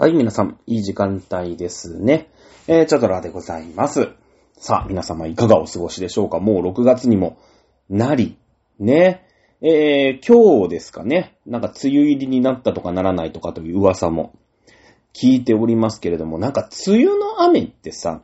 [0.00, 2.30] はい、皆さん、いい時間帯ですね。
[2.68, 4.10] えー、チャドラでございます。
[4.56, 6.38] さあ、皆様いかがお過ごしでしょうか？
[6.38, 7.36] もう6月にも
[7.90, 8.38] なり、
[8.78, 9.26] ね。
[9.60, 11.36] えー、今日ですかね。
[11.46, 14.34] なんか梅雨入りになったとかならないとかという噂も
[15.14, 18.22] 聞いておりますけれども、なんか梅雨の雨ってさ、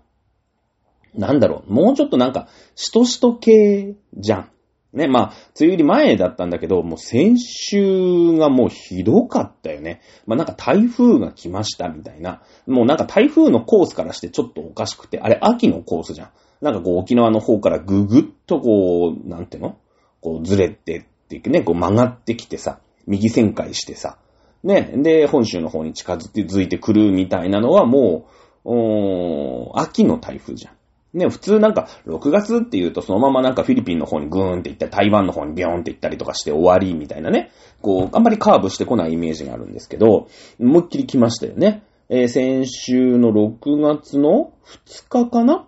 [1.16, 2.46] なんだろう、もうちょっとなんか、
[2.76, 4.50] しとしと系じゃん。
[4.94, 5.24] ね、まあ、
[5.60, 10.00] 梅雨入り前だったんだけど、もう先週がもうひどかったよね。
[10.26, 12.42] まあなんか台風が来ましたみたいな。
[12.66, 16.30] もうなんか台風のコースからしてちょっとおかしくて、あれ秋のコースじゃん。
[16.60, 19.76] なんかこう沖縄の方からぐぐっとこう、なんていうの？
[20.20, 24.18] こうずれてってね、こう曲がってきてさ、右旋回してさ、
[24.62, 28.28] ね、で、本州の方に近づいてくるみたいなのはも
[28.64, 30.74] う、おー秋の台風じゃん。
[31.14, 37.52] ね、普通なんか、6月って言うとそのままなんかフィリピンの方にグーンって行ったり、台湾の方にビョーンって行ったりとかして終わりみたいなね。
[37.80, 40.28] こう、あんまりカーブしてこないイメージがあるんですけど、
[40.60, 41.84] 思いっきり来ましたよね。
[42.08, 44.52] えー先週の6月の
[44.86, 45.66] 2日かな？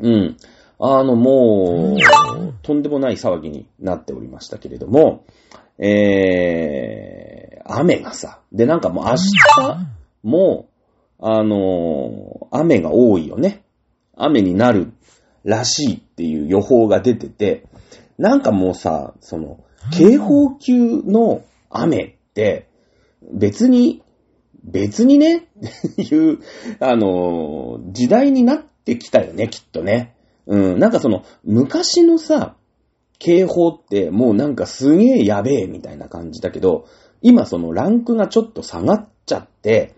[0.00, 0.36] うん。
[0.78, 5.24] あの、もう、とんでもない騒ぎになっておりましたけれども、
[5.78, 9.20] えー、雨がさ、で、なんかもう明日
[10.22, 10.68] も、
[11.18, 13.59] あのー雨が多いよね。
[14.24, 14.92] 雨になる
[15.44, 17.64] らしいっていう予報が出てて、
[18.18, 19.64] なんかもうさ、その、
[19.96, 22.68] 警報級の雨って、
[23.32, 24.02] 別に、
[24.62, 26.38] 別にね、っていう、
[26.80, 30.14] あの時代になってきたよね、きっとね。
[30.46, 32.56] うん、なんかその、昔のさ、
[33.18, 36.86] 警報ってもうなんかすげえやべえみたいな感じだけど、
[37.22, 39.94] 今そのランクがちょっと下がっちゃって、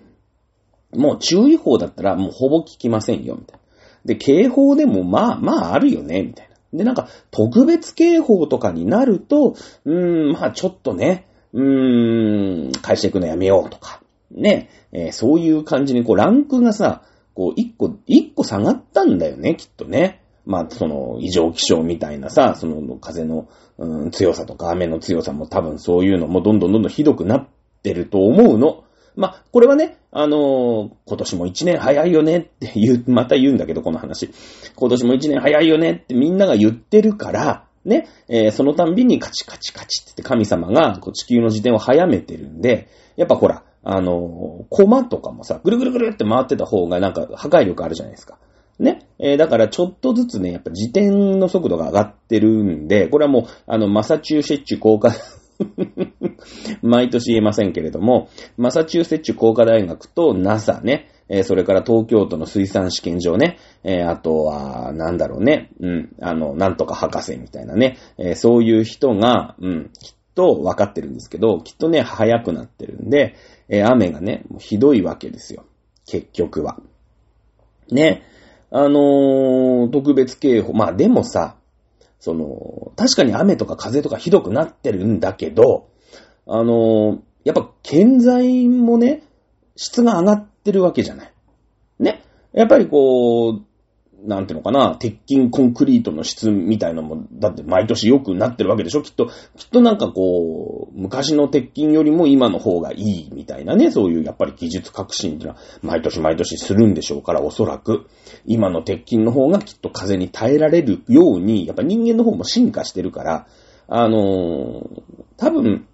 [0.93, 3.62] もう注意報だったらもうほぼ聞きませんよ、みたいな。
[4.05, 6.79] で、警報でもまあまああるよね、みたいな。
[6.79, 17.03] で、なんか特別警報とかになると、うーん、まあちょっとね、うーん、返していくのやめようとか、ね、えーそういう感じにこうランクがさ、
[17.35, 20.23] こう一個、一個下がったんだよね、きっとね。
[20.45, 23.49] まあ、その、異常気象みたいなさ、その、風の、
[23.79, 27.47] うん、強さとか雨の強さも多分そういうのもどんどんどんどんひどくなっ
[27.83, 28.85] てると思うの。
[29.17, 34.31] まあ、これはね、あのー今年も一年早いよねって 言う、また言うんだけど、この話。
[34.75, 48.39] 今年も一年早いよねってみんなが言ってるから、ね、えーそのたんびにカチカチカチってって神様が地球の自転を早めてるんで、やっぱほら、あのー、コマとかもさ、ぐるぐるぐるって回ってた方がなんか破壊力あるじゃないですか。
[48.79, 49.07] ね。
[49.19, 55.13] えーだからちょっとずつね、やっぱ自転の速度が上がってるんで、これはもう、あの、マサチューセッチュ工科、
[56.83, 73.35] 毎年言えませんけれども、マサチューセッチュ工科大学と NASA ね、えそれから東京都の水産試験場ね、えあとは、なんだろうね、うん、あの、なんとか博士みたいなね、えそういう人が、うん、きっと分かってるんですけど、きっとね、早くなってるんで、
[73.69, 75.65] え雨がね、ひどいわけですよ。
[76.07, 76.79] 結局は。
[77.91, 78.23] ね。
[78.71, 80.73] あのー特別警報。
[80.73, 81.57] まあでもさ、
[82.23, 85.89] その、確かに雨とか風とかひどくなってるんだけど、
[86.47, 89.25] あのやっぱ建材もね、
[89.75, 91.33] 質が上がってるわけじゃない。
[91.99, 92.23] ね。
[92.53, 93.63] やっぱりこう、
[94.25, 99.03] なんていうのかな、鉄筋コンクリートの質みたいなのも、だって毎年良くなってるわけでしょ？
[99.03, 108.07] きっと、きっとなんかこう、昔の鉄筋よりも今の方がいいみたいなね、そういうやっぱり技術革新っていうのは、毎年毎年するんでしょうから、おそらく。
[108.47, 113.47] 今の鉄筋の方がきっと風に耐えられるように、やっぱ人間の方も進化してるから、
[113.89, 115.03] あのー
[115.37, 115.87] 多分、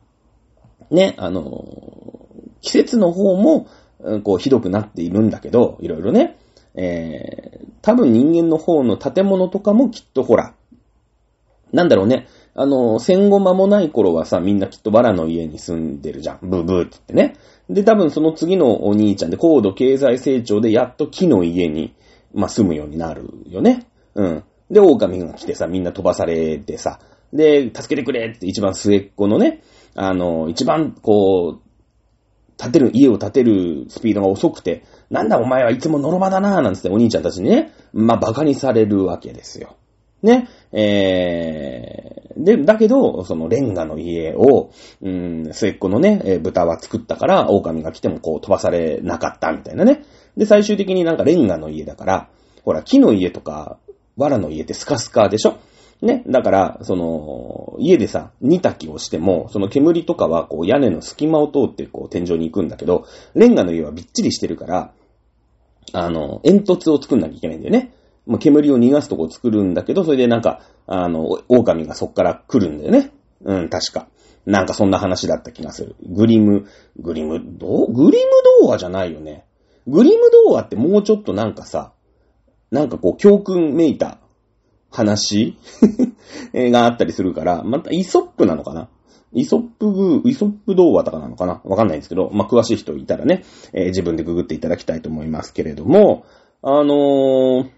[0.91, 2.29] ね、あのー
[2.61, 3.69] 季節の方も、
[4.25, 6.37] こう、ひどくなっているんだけど、いろいろね、
[6.81, 10.55] えー、多分人間の方の建物とかもきっとほら、
[11.73, 16.39] なんだろうね、あの戦後間もない頃はさ、みんなきっとバラの家に住んでるじゃん。
[16.43, 17.37] ブーブーって言ってね。
[17.69, 21.95] で、多分その次のお兄ちゃんで高度経済成長でやっと木の家に、
[22.33, 23.87] まあ、住むようになるよね。
[24.15, 24.45] うん。
[24.71, 27.01] で、狼が来てさ、みんな飛ばされてさ、
[27.33, 29.63] で、助けてくれって一番末っ子のね、
[29.95, 31.69] あの、一番こう、
[32.57, 39.77] 建てる、家を建てるスピードが遅くて、なんだお前はいつもノロマだなぁなんつってお兄ちゃんたちにね、まあ、馬鹿にされるわけですよ。
[40.23, 40.49] ね。
[40.73, 44.71] えー、で、だけど、そのレンガの家を、
[45.01, 50.05] うん、末っ子のね、豚は作ったから、狼が来てもこう飛ばされなかったみたいなね。
[50.37, 52.29] で、最終的になんかレンガの家だから、
[52.65, 53.79] ほら、木の家とか、
[54.17, 55.57] 藁の家ってスカスカでしょ？
[56.03, 56.23] ね。
[56.29, 64.93] だから、その、家でさ、煮炊きをしても、その煙とかは、こう、屋根の隙間を通って、こう、天井に行くんだけど、レンガの家はびっちりしてるから、
[65.93, 67.93] あの、煙突を作んなきゃいけないんだよね。
[68.27, 73.13] まあ、煙を逃がすとこを作るんだけど、それでなんか、あの、狼がそっから来るんだよね。
[73.45, 74.09] うん、確か。
[74.47, 75.97] なんかそんな話だった気がする。
[76.07, 76.67] グリム、
[76.99, 77.93] グリム、どう？
[77.93, 78.31] グリム
[78.63, 79.45] 童話じゃないよね。
[79.87, 81.93] グリム童話ってもうちょっとなんかさ、
[82.71, 84.19] なんかこう教訓めいた
[84.91, 85.57] 話？
[86.53, 88.89] があったりするから、またイソップなのかな？
[89.33, 91.61] イソップグーイソップ童話とかなのかな？
[91.65, 96.25] わかんないんですけど、まあ、詳しい人いたらね、えー、自分でググっていただきたいと思いますけれども、
[96.63, 97.71] あのー、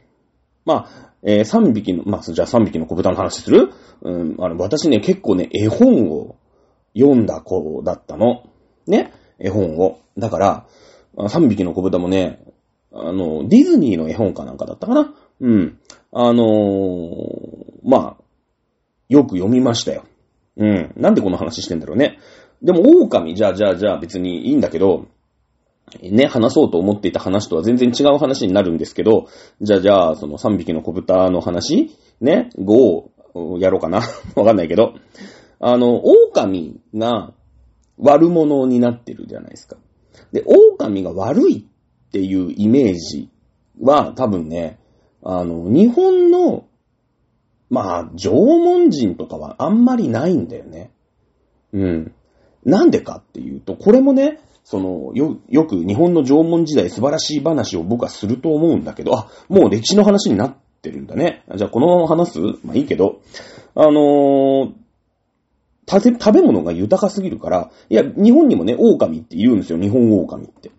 [0.64, 3.72] まあ、えー、3匹の、まあ、じゃあ3匹の小豚の話する？
[4.02, 6.36] うん、あの、私ね、結構ね、絵本を
[6.96, 8.44] 読んだ子だったの。
[8.86, 10.00] ね絵本を。
[10.16, 10.66] だから、
[11.16, 12.42] 3匹の小豚もね、
[12.92, 15.14] あの、ディズニーの絵本かなんかだったかな？
[15.40, 15.78] うん。
[16.12, 18.24] あのー、まあ、
[19.08, 20.04] よく読みましたよ。
[20.56, 20.92] うん。
[20.96, 22.18] なんでこの話してんだろうね。
[22.62, 25.06] でも、狼、じゃあ、じゃあ、じゃあ、別にいいんだけど、
[26.02, 29.26] ね、話そうと思っていた話とは全然違う話になるんですけど、
[29.60, 32.72] じゃあ、じゃあ、その3匹の小豚の話ね、5
[33.34, 34.02] をやろうかな
[34.36, 34.94] わかんないけど、
[35.58, 37.32] あの、狼が
[37.98, 39.76] 悪者になってるじゃないですか。
[40.32, 43.28] で、狼が悪いっていうイメージ
[43.80, 44.78] は多分ね、
[45.22, 46.64] あの、日本の、
[47.70, 50.90] まあ、縄文人とかはあんまりないんだよね。
[51.72, 52.12] うん。
[52.64, 61.44] なんでかっていうと、これもね、その、よ、よく日本の縄文時代素晴らしい話を僕はすると思うんだけど、あ、もう歴史の話になってるんだね。
[61.54, 62.40] じゃあこのまま話す？
[62.64, 63.20] まあいいけど、
[63.74, 64.72] あのー、
[65.86, 69.78] 食べ物が豊かすぎるから、いや、日本にもね、狼っているんですよ。
[69.78, 70.70] 日本狼って。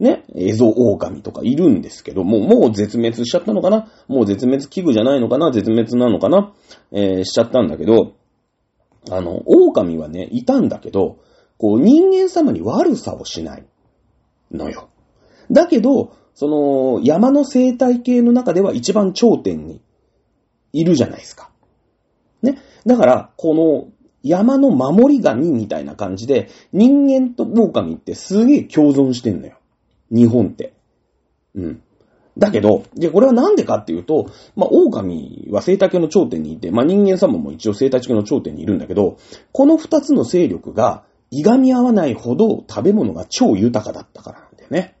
[0.00, 3.88] ね、エゾ狼とかいるんですけど、もう、もう絶滅しちゃったのかな？
[4.06, 5.50] もう絶滅危惧じゃないのかな？
[5.50, 6.52] 絶滅なのかな？
[6.92, 8.14] えー、しちゃったんだけど、
[9.10, 11.18] あの、狼はね、いたんだけど、
[11.56, 13.64] こう、人間様に悪さをしない
[14.52, 14.88] のよ。
[15.50, 19.82] だけど、その、山の生態系の中では一番頂点に
[20.72, 21.50] いるじゃないですか。
[22.42, 22.58] ね？
[22.86, 23.88] だから、この
[24.22, 29.57] 山の守り神みたいな感じで、人間と狼ってすげえ共存してんのよ。
[30.10, 30.74] 日本って。
[31.54, 31.82] うん。
[32.36, 39.18] だけど、で、これはなんでかっていうと、まあ、狼は生態系の頂点にいて、まあ、人間様も一応生態系の頂点にいるんだけど、
[39.52, 44.96] この二つの勢力が、いがみ合わないほど食べ物が超豊かだったからなんだよね。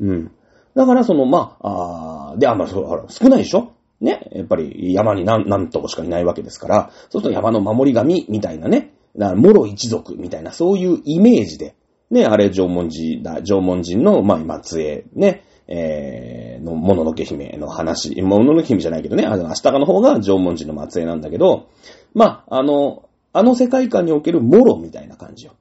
[0.00, 0.30] うん。
[0.74, 3.72] だからその、まあ、あで、あんまそう、少ないでしょ？
[4.00, 4.28] ね？
[4.32, 11.76] やっぱり山に何、何としかいないわけですから、そうすると山の守り神みたいなね、だから、諸一族みたいな、そういうイメージで、
[12.14, 21.68] ね、あれ縄文人だ、縄文人の、まあ、末裔、ね、えー、の、もののけ姫の話、もののけ姫じゃないけどね、あの、明日かの方が縄文人の末裔なんだけど、
[22.14, 25.54] まあ、あの、あの世界観におけるモロみたいな感じよ。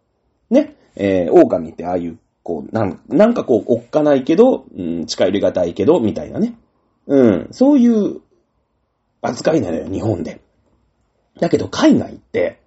[0.51, 0.75] ね。
[0.95, 6.55] えー、狼ってああいう、こう、なん、なんかこう、おっかないけど、うん、近寄りがたいけど、みたいなね。
[7.07, 8.21] うん、そういう
[9.23, 10.39] 扱いなのよ、日本で。
[11.39, 12.59] だけど海外って、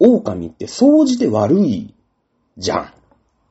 [0.00, 1.94] 狼って掃除で悪い
[2.58, 2.92] じゃん。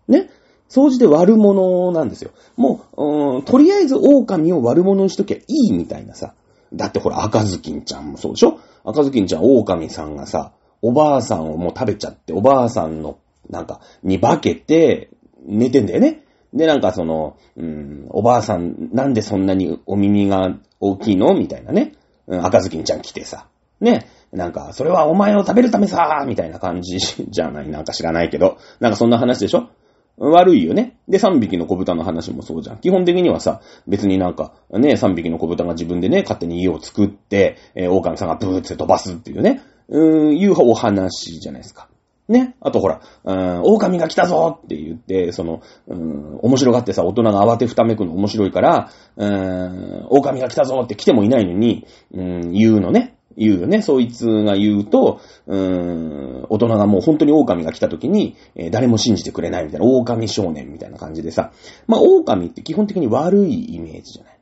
[0.07, 0.29] ね
[0.69, 2.31] 掃除で悪者なんですよ。
[2.57, 6.33] もう、うん、とりあえず狼を悪者にしときゃいいみたいなさ。
[6.73, 8.59] だってほら、赤ずきんちゃんもそうでしょ？
[8.83, 13.19] 赤ずきんちゃん、狼さんがさ、おばあさんをもう食べちゃって、おばあさんの、
[13.49, 15.09] なんか、に化けて、
[15.45, 16.23] 寝てんだよね。
[16.53, 21.35] で、なんかその、うん、おばあさん、なんでそんなにお耳が大きいの？
[21.35, 21.93] みたいなね。
[22.27, 23.47] うん、赤ずきんちゃん来てさ。
[23.79, 24.09] ね。
[24.31, 28.57] なんか、それはお前を食べるためさみたいな感じじゃない、なんか知らないけど。
[28.79, 29.69] なんかそんな話でしょ？
[30.17, 30.97] 悪いよね。
[31.07, 32.77] で、3匹の小豚の話もそうじゃん。
[32.77, 39.61] 基本的にはさ、別になんか、ね、3匹の小豚が自分でね、勝手に家を作って、えー、狼さんがブーって飛ばすっていうね。
[39.89, 41.89] うーん、いうお話じゃないですか。
[42.27, 42.55] ね。
[42.61, 53.14] あとほら、うーん、狼が来たぞって言って、その、うーん、面白がってさ、大人が慌てふためくの面白いから、うーん、狼が来たぞって来てもいないのに、うーん、言うのね。
[53.37, 53.81] 言うよね。
[53.81, 61.51] そいつが言うと、うーん、大人がもう本当に狼が来た時に、えー、誰も信じてくれないみたいな、狼少年みたいな感じでさ。
[61.87, 64.35] まあ、狼って基本的に悪いイメージじゃない。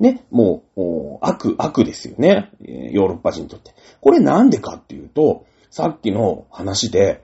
[0.00, 0.24] ね。
[0.30, 2.50] もう、悪、悪ですよね。
[2.60, 3.74] ヨーロッパ人にとって。
[4.00, 7.22] これなんでかっていうと、さっきの話で、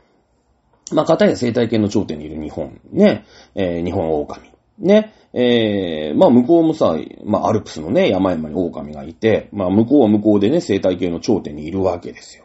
[0.92, 3.24] まあ、片や生態系の頂点にいる日本、ね、
[3.54, 12.44] えー、日本狼、ね、えー、まあ、向こうもさ、まあ、アルプスのね、山々に狼がいて、まあ、向こうは向こうでね、生態系の頂点にいるわけですよ。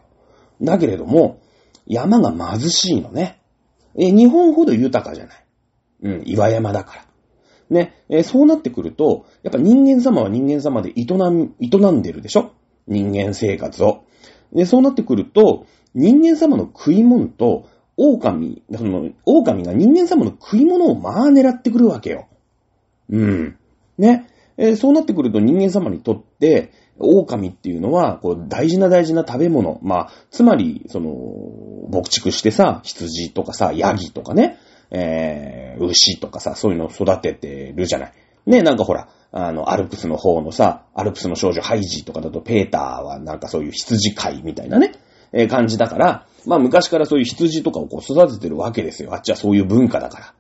[0.62, 1.40] だけれども、
[1.88, 3.42] 山が貧しいのね。
[3.98, 5.46] え、日本ほど豊かじゃない。
[6.04, 7.06] うん、岩山だから。
[7.70, 12.52] ね、えー、そうなってくると、やっぱ人間様は人間様で営ん、営んでるでしょ？
[12.88, 14.04] 人間生活を。
[14.54, 15.66] で、そうなってくると、
[15.96, 22.28] 人間様の食い物と、狼、その、狼が人間様の食い物をまあ狙ってくるわけよ。
[23.10, 23.58] うん。
[23.98, 24.28] ね。
[24.58, 29.80] えー、そうなってくると人間様にとって、狼っていうのは、こう、大事な大事な食べ物。
[29.84, 31.14] まあ、つまり、その、
[31.90, 34.58] 牧畜してさ、羊とかさ、ヤギとかね、
[34.92, 38.14] えー、牛とかさ、そういうのを育ててるじゃない。
[38.46, 44.94] ね、なんかほら、あの、アルプスの方のさ、アルプスの少女ハイジーとかだと、ペーターはなんかそういう羊飼いみたいなね、
[45.34, 49.14] えー、感じだから、まあ昔からそういう羊とかをこう育ててるわけですよ。
[49.14, 50.34] あっちはそういう文化だか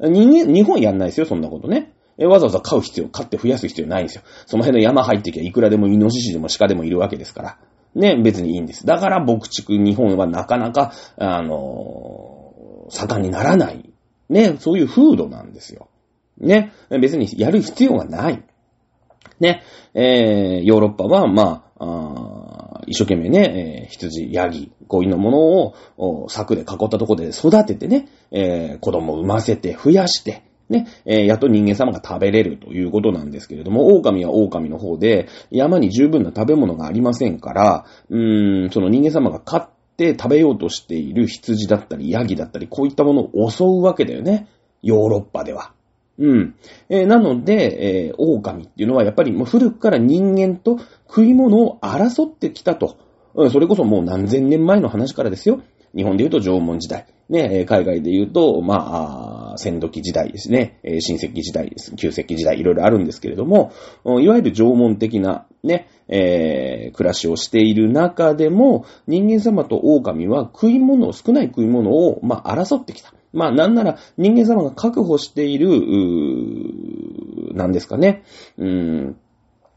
[0.00, 0.08] ら。
[0.10, 1.92] 人間、日本やんないですよ、そんなことね。
[2.22, 4.22] えわざわざ飼う必要、飼って増やす必要ないんですよ。
[4.46, 7.58] その辺の山入ってきゃいくらでもイノシシでも鹿でもいるわけですから。
[7.94, 8.86] ね、別にいいんです。
[8.86, 13.90] だから牧畜日本はなかなか、あのー、盛んにならない。
[14.28, 15.88] ね、そういう風土なんですよ。
[16.38, 18.42] ね、別にやる必要がない。
[19.40, 19.62] ね、
[19.94, 25.38] えー、ヨーロッパは、まあ、あ一生懸命ね、えー、羊、ヤギ、こういうもの
[25.96, 44.48] を柵で囲ったところで育ててね、えー、子供を産ませて増やして、ね、えー、やっと人間様が食べれるということなんですけれども、狼は狼の方で、山に十分な食べ物がありませんから、うーん、その人間様が飼って食べようとしている羊だったり、ヤギだったり、こういったものを襲うわけだよね。
[44.82, 45.72] ヨーロッパでは。
[46.18, 46.54] うん。
[46.88, 52.96] えー、なので、えー、狼っていうのはやっぱりもう古くから人間と食い物を争ってきたと。
[53.34, 55.62] うん、それこそもう何千年前の話からですよ。
[55.94, 57.06] 日本で言うと縄文時代。
[57.28, 60.80] ね、海外で言うと、まあ、戦時時代ですね。
[61.00, 61.94] 新石器時代です。
[61.96, 63.72] 旧石器時代、いろいろあるんですけれども、
[64.04, 73.14] いわゆる縄文的な、ね、えー、暮らしをしている中でも、人間様と狼は食い物を、少ない食い物を、まあ、争ってきた。
[73.32, 78.24] まあ、なんなら人間様が確保している、うー、なんですかね、
[78.58, 79.16] うん、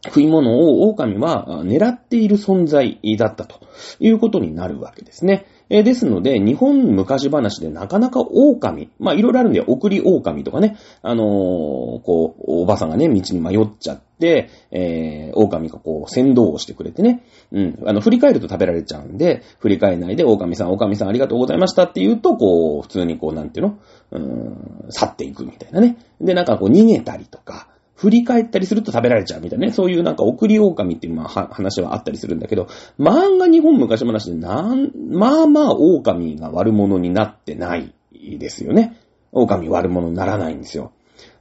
[0.07, 3.59] 食い物を狼は狙っている存在だったと
[3.99, 5.45] いうことになるわけですね。
[5.67, 23.79] え、ですので、日本昔話でなかなか狼、まあいろいろあるんで、送り狼とかね、あのー、こう、おばさんがね、道に迷っちゃって、えー、狼がこう、先導をしてくれてね、うん、あの、振り返ると食べられちゃうんで、振り返らないで、狼さん、狼さんありがとうございましたって言うと、こう、普通にこう、なんていうの？
[24.11, 25.97] うーん、去っていくみたいなね。
[26.21, 32.67] で、なんかこう、逃げたりとか、振り返ったりすると食べられちゃうみたいなね、そういうなんか送り狼っていうまあ話はあったりするんだけど、
[32.99, 38.99] 漫画日本昔話でなん、まあまあ狼が悪者になってないですよね。
[39.31, 40.91] 狼悪者にならないんですよ。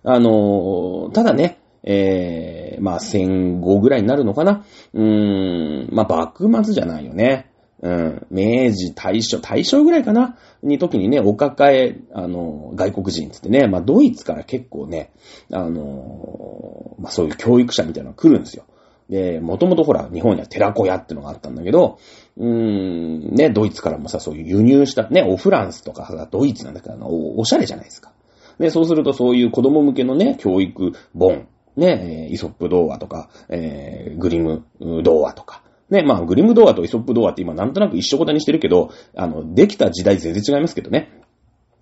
[0.04, 4.64] あの、ただね、えー、まあ戦後ぐらいになるのかな。
[4.92, 7.50] うーん、まあ幕末じゃないよね。
[7.84, 10.38] うん、明治、大正、大正ぐらいかな？
[10.62, 15.12] に時にね、お抱え、あの、外国人つってね、まあ、ドイツから結構ね、
[15.52, 18.64] あの、まあ、そういう教育者みたいなのが来るんですよ。
[19.10, 21.98] で、もともとほら、日本には寺子屋ってのがあったんだけど、
[22.38, 28.12] うーん、ね、ドイツからもさ、そういう輸入した、ね、オフランスとかさ、ドイツなんだからお、おしゃれじゃないですか。
[28.58, 34.64] で、そうするとそういう子供向けのね、教育本、ね、イソップ童話とか、えー、グリム
[35.02, 41.20] 童話とか、ね、まあ、グリム童話とイソップ童話って今なんとなく一緒答えにしてるけど、あの、できた時代全然違いますけどね。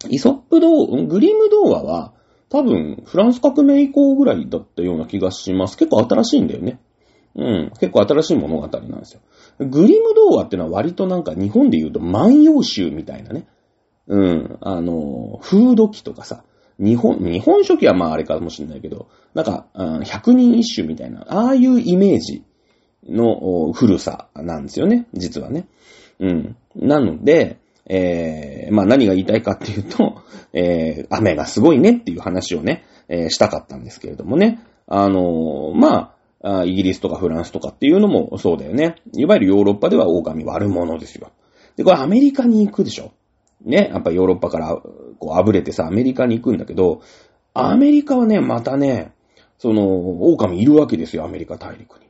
[0.08, 2.12] イソップ童話、グリム童話は、
[2.48, 5.76] 多分、フランス革命以降ぐらいだったような気がします。
[5.76, 6.80] 結構新しいんだよね。
[7.34, 7.70] うん。
[7.80, 9.20] 結構新しい物語なんですよ。
[9.58, 13.46] グリム童話ってのは割となんか日本で言うと万葉集みたいなね。
[14.06, 14.58] うん。
[14.60, 16.44] あの、風土記とかさ。
[16.78, 19.66] 日本、日本書紀はまああれかもしれないけど、なんか、
[20.04, 22.44] 百人一首みたいな、ああいうイメージ
[23.08, 25.66] の古さなんですよね、実はね。
[26.20, 26.56] うん。
[26.76, 34.60] なので、えー、まあ何が言いたいかっていうと、 えー、雨がすごいねっていう話をね、えー、したかったんですけれどもね。
[34.86, 38.96] あのー、まあ、イギリスとかフランスとかっていうのもそうだよね。
[39.14, 41.30] いわゆるヨーロッパでは狼悪者ですよ。
[41.76, 43.12] で、これアメリカに行くでしょ。
[43.64, 44.76] ね、やっぱヨーロッパから
[45.20, 47.00] こうあぶれてさ、アメリカに行くんだけど、
[47.54, 49.12] アメリカはね、またね、
[49.58, 52.01] その、狼いるわけですよ、アメリカ大陸。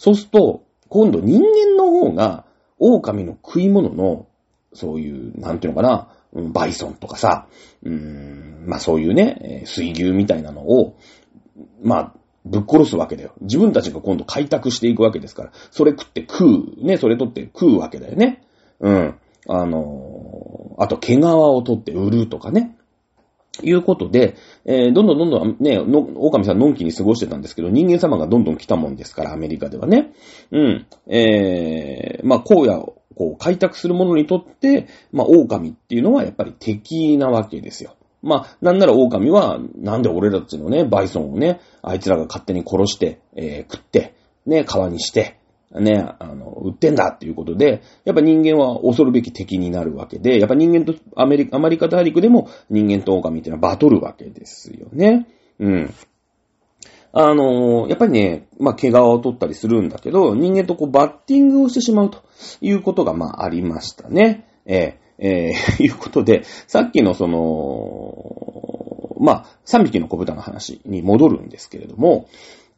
[0.00, 2.46] そうすると、今度人間の方が、
[2.78, 4.28] 狼の食い物の、
[4.72, 6.08] そういう、なんていうのかな、
[6.52, 7.46] バイソンとかさ、
[7.82, 10.96] うーん、まあそういうね、水牛みたいなのを、
[11.82, 12.12] まあ、
[12.46, 13.34] ぶっ殺すわけだよ。
[13.42, 18.42] 自分たちが今度開拓していくわけですから、それ食って食う、ね、それ取って食うわけだよね。
[18.80, 19.14] うん。
[19.48, 22.74] あのー、あと毛皮を取って売るとかね。
[23.62, 30.12] いうことで、えー、どんどんどんどんね、の、狼さんのんきに過ごしてたんですけど、人間様がどんどん来たもんですから、アメリカではね。
[30.50, 30.86] うん。
[31.06, 37.96] えー、まあ、荒野をこう開拓する者にとって、まあ、狼っていうのはやっぱり敵なわけですよ。
[38.22, 44.14] まあ、なんなら狼は、なんで俺たちのね、バイソンをね、あいつらが勝手に殺して、えー、食って、
[44.46, 45.39] ね、皮にして、
[45.72, 55.28] ね、あの、売ってんだっていうことで、やっぱ人間は恐るべき敵になるわけで、やっぱ人間とアメリカ、アメリカ大陸でも人間と狼っていうのはバトるわけですよね。
[55.60, 55.94] うん。
[57.12, 62.22] あのやっぱりね、まあ、怪我を取ったりするんだけど、人間とこう、バッティングをしてしまうと
[62.60, 64.46] いうことが、まあ、ありましたね。
[64.66, 72.26] えーえー いうことで、さっきのその、まあ、3匹の小豚の話に戻るんですけれども、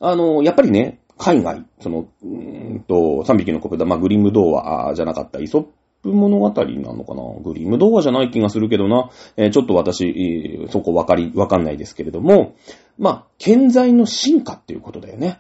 [0.01, 5.63] あの、やっぱりね、海外、その、うーんと、3匹の小豚、まあ、グリム童話じゃなかった、イソッ
[6.03, 7.23] プ物語なのかな？
[7.45, 9.11] グリム童話じゃない気がするけどな。
[9.37, 12.57] えーちょっと私、そこわかり、わかんないですけれども、
[12.99, 15.39] まあ、建材の進化っていうことだよね。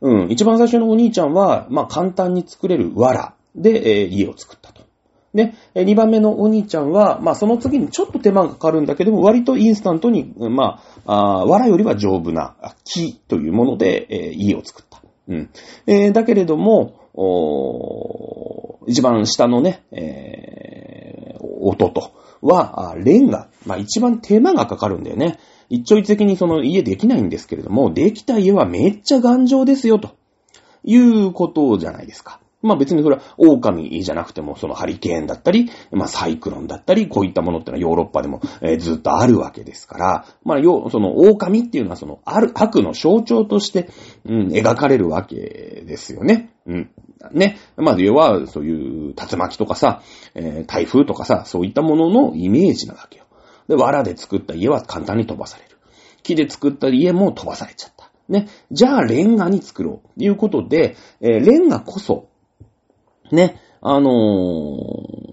[0.00, 0.30] うん。
[0.30, 4.82] 一番最初のお兄ちゃんは、まあ、簡単に作れる藁で、えー家を作ったと。
[5.34, 15.02] で、えー二番目のお兄ちゃんは、まあ、その次にちょっと手間がかかるんだけども、割とインスタントに、まあ、あ藁よりは丈夫な木というもので、えー家を作った。
[15.28, 15.50] うん。
[15.86, 23.48] えーだけれども、お一番下のね、えー弟は、レンガ。
[23.66, 25.38] まあ、一番手間がかかるんだよね。
[25.68, 30.16] 一朝一夕にその家できないんですけれども、できた家はめっちゃ頑丈ですよ、と
[30.84, 32.40] いうことじゃないですか。
[32.60, 43.88] まあ別にそれは狼じゃなくても、そのハリケーンだったり、まあサイクロンだったり、こういったものってのはヨーロッパでも、えずっとあるわけですから、まあよ、その狼っていうのはその、ある、悪の象徴として、
[44.24, 46.50] うん、描かれるわけですよね。
[46.66, 46.90] うん。
[47.32, 47.58] ね。
[47.76, 50.02] まあ要は、そういう竜巻とかさ、
[50.34, 53.24] えー台風とかさ、そういったもののイメージなわけよ。
[53.68, 55.76] で、藁で作った家は簡単に飛ばされる。
[56.22, 58.10] 木で作った家も飛ばされちゃった。
[58.28, 58.48] ね。
[58.70, 60.18] じゃあ、レンガに作ろう。
[60.18, 62.27] ということで、えーレンガこそ、
[63.32, 65.28] ね、あのー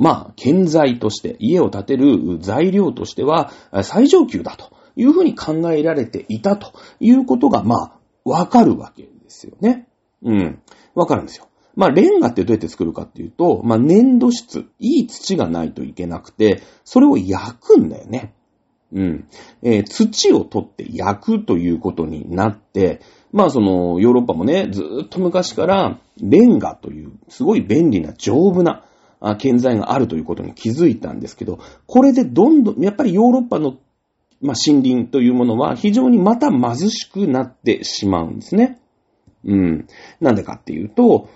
[0.00, 9.86] まあ、建材として、家を建てる材料としては、最上級だというふうに考えられていたということが、まあ、わかるわけですよね。
[10.22, 10.62] うん。
[10.94, 11.48] わかるんですよ。
[11.76, 18.34] まあ、レンガってどうやって作るかっていうと、まあ、粘土質、いい土がないといけなくて、それを焼くんだよね。
[18.92, 19.28] うん。
[19.62, 28.84] えー土を取って焼くということになって、まあそのヨーロッパもね、ずっと昔からレンガというすごい便利な丈夫な
[29.38, 33.78] 建材があるということに気づいたんですけど、これでどんどん、やっぱりヨーロッパの、
[34.40, 38.80] まあ、森林というものは非常にまた貧しくなってしまうんですね。
[39.44, 39.86] うん。
[40.20, 41.28] なんでかっていうと、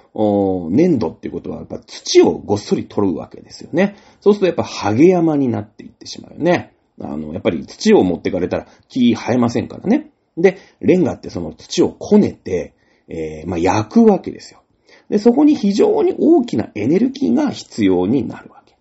[0.71, 3.97] 粘土っていうことはやっぱ土をごっそり取るわけですよね。
[4.21, 6.75] そうするとやっぱハゲ山になっていってしまうよね。
[7.01, 10.11] あの、やっぱり土を持ってかれたら木生えませんからね。
[10.37, 12.75] で、レンガってその土をこねて、
[13.09, 14.63] えーまあ、焼くわけですよ。
[15.09, 18.77] で、そこに非常に大きなエネルギーが必要になるわけ。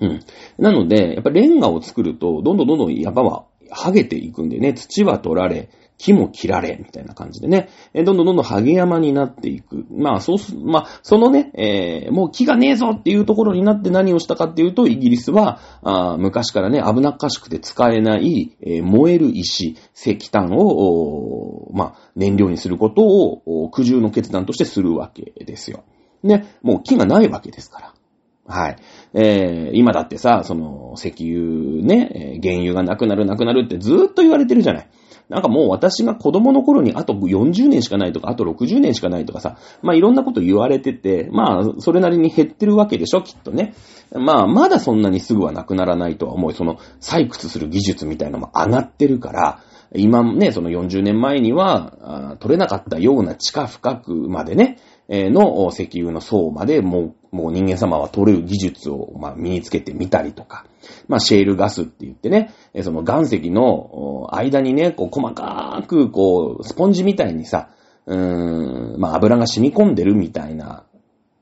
[0.00, 0.20] うん。
[0.58, 9.86] なので、やっぱレンガを作ると、どんどんどんどん山は剥げていくんでね、土は取られ、木も切られ、みたいな感じでね、えどんどんどんどんハゲ山になっていく。
[9.90, 25.84] まあ、そうす、まあ、そのね、えーもう木がねえぞっていうところになって何をしたかっていうと、イギリスは、あ昔からね、危なっかしくて使えない、えー燃える石、石炭を、まあ、燃料にすることを、苦渋の決断としてするわけですよ。
[26.22, 27.94] ね、もう木がないわけですから。
[28.46, 28.76] はい。
[29.14, 34.88] えー、今だってさ、その、石油ね、原油がなくなるなくなるってずーっと言われてるじゃない。
[35.32, 43.74] なんかもう私が子供の頃にあと40年しかないとか、あと60年しかないとかさ、まあいろんなこと言われてて、まあそれなりに減ってるわけでしょ、きっとね。
[44.14, 46.52] まあまだそんなにすぐはなくならないとは思う。
[46.52, 49.60] その採掘する技術みたいなのも上がってるから、
[49.94, 60.66] 今ね、その40年前には、取れなかったような地下深くまでね、の石油の層までもう、もう人間様は取る技術を、まあ、身につけてみたりとか、
[61.08, 67.70] まあ、シェールガスって言ってね、その岩石の間にね、こう細かく、こう、スポンジみたいにさ、
[68.04, 70.84] うーん、まあ、油が染み込んでるみたいな、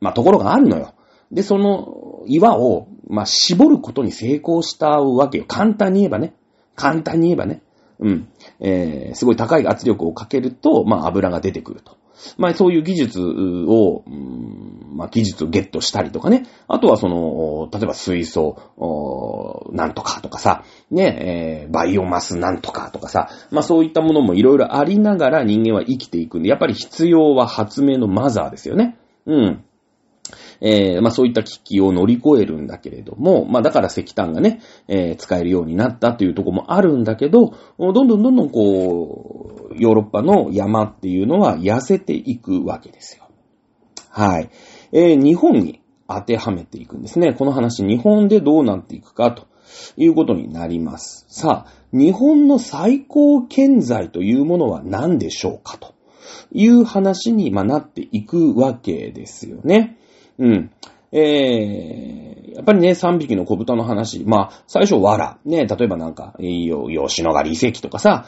[0.00, 0.94] まあ、ところがあるのよ。
[1.32, 5.44] で、その岩を、まあ、絞ることに成功したわけよ。
[5.46, 6.34] 簡単に言えばね。
[6.76, 7.62] 簡単に言えばね。
[7.98, 8.28] うん。
[8.60, 11.96] えー、すごい高い圧力をかけると、まあ、油が出てくると。
[12.38, 14.04] まあ、そういう技術を、
[14.92, 16.46] まあ、技術をゲットしたりとかね。
[16.68, 18.56] あとはその、例えば水素、
[19.72, 28.96] なんとかとかさ、ね、えーバイオマスなんとかとかさ、まあ、そういったものもいろいろありながら人間は生きていくんで、やっぱり必要は発明のマザーですよね。
[29.26, 29.64] うん。
[30.60, 43.24] えーまあそういった危機を乗り越えるんだけれども、まあだから石炭がね、えー使えるようになったというとこもあるんだけど、どんどんどんどんこう、ヨーロッパの山っていうのは痩せていくわけですよ。
[44.10, 44.50] はい。
[44.92, 47.32] えー日本に当てはめていくんですね。
[47.32, 49.46] この話、日本でどうなっていくかと
[49.96, 51.24] いうことになります。
[51.28, 55.94] さあ、日本の最高建材というものは何でしょうかと
[56.52, 59.98] いう話にまなっていくわけですよね。
[60.40, 60.70] うん。
[61.12, 64.24] えー、やっぱりね、3匹の小豚の話。
[64.24, 65.38] まあ、最初、藁。
[65.44, 68.26] ね、例えばなんか、吉野ヶ里遺跡とかさ、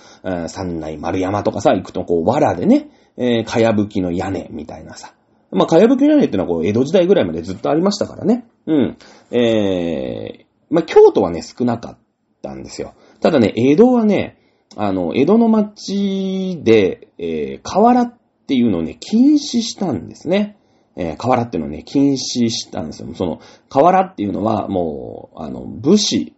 [0.49, 5.15] 三内丸山とかさ、行くとこう、藁でね、えー、かやぶきの屋根みたいなさ。
[5.51, 8.47] まあ、かやぶきの屋根ってのはこう、江戸時代ぐらいまでずっとありましたからね。
[8.67, 8.99] うん。
[9.31, 11.99] えー、まあ、京都はね、少なかっ
[12.43, 12.95] たんですよ。
[13.21, 14.39] ただね、江戸はね、
[14.77, 20.57] あの、江戸の町で、えー、河原っていうのをね、禁止したんですね。
[20.97, 23.09] えー、河原っていうのをね、禁止したんですよ。
[23.15, 26.35] その、河原っていうのは、もう、あの、武士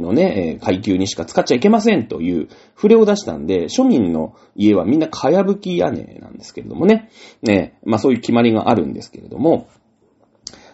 [0.00, 7.10] のね、階級にしか使っちゃいけませんという触れを出したんで、庶民の家はみんなかやぶき屋根なんですけれどもね。
[7.42, 9.68] ね、まあそういう決まりがあるんですけれども、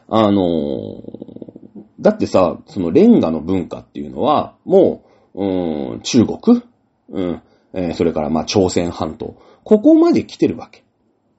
[0.09, 5.05] あのー、だってさ、そのレンガの文化っていうのは、も
[5.35, 6.63] う、うん、中国？
[7.11, 9.37] うん、えー、それからまあ朝鮮半島。
[9.65, 10.85] ここまで来てるわけ。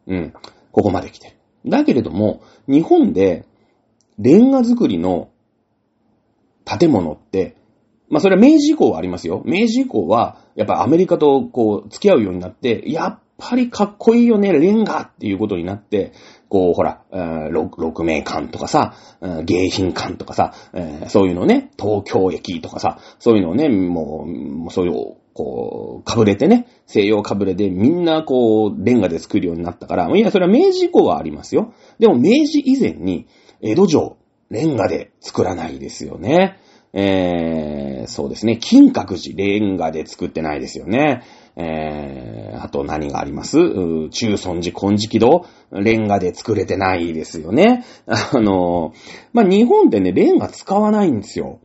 [0.07, 0.33] うん、
[0.71, 1.35] ここまで来てる。
[1.65, 3.45] だけれども、日本で、
[4.19, 5.29] レンガ作りの
[6.65, 7.55] 建物って、
[8.09, 9.41] まあそれは明治以降はありますよ。
[9.45, 16.13] 明治以降は、やっぱアメリカとこう付き合うようになって、やっぱりかっこいいよね、レンガっていうことになって、
[16.47, 17.01] こう、ほら、
[17.49, 20.53] 六名館とかさ、迎賓館とかさ、
[21.07, 31.73] そういうのね、東京駅とかさ、そういうのをね、もう、もうそういう、こう、かぶれてね、西洋かぶれでみんなこう、レンガで作るようになったから、いや、それは明治以降はありますよ。
[31.99, 33.27] でも明治以前に、
[33.61, 34.17] 江戸城、
[34.49, 36.57] レンガで作らないですよね。
[36.95, 38.57] えー、そうですね。
[38.57, 41.23] 金閣寺、レンガで作ってないですよね。
[41.55, 43.57] えー、あと何があります？
[44.11, 47.83] 中尊寺、金色堂、レンガで作れてないですよね。
[48.05, 48.93] あの、
[49.33, 51.59] まあ、日本ってね、レンガ使わないんですよ。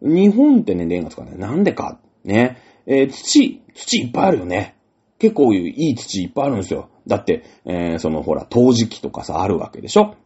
[0.00, 1.38] 日本ってね、レンガ使わない。
[1.38, 2.00] なんでか。
[2.24, 2.56] ね。
[2.86, 4.76] えー、土、土いっぱいあるよね。
[5.18, 6.88] 結構いい土いっぱいあるんですよ。
[7.06, 10.16] だって、えー、そのほら、陶磁器とかさ、あるわけでしょ？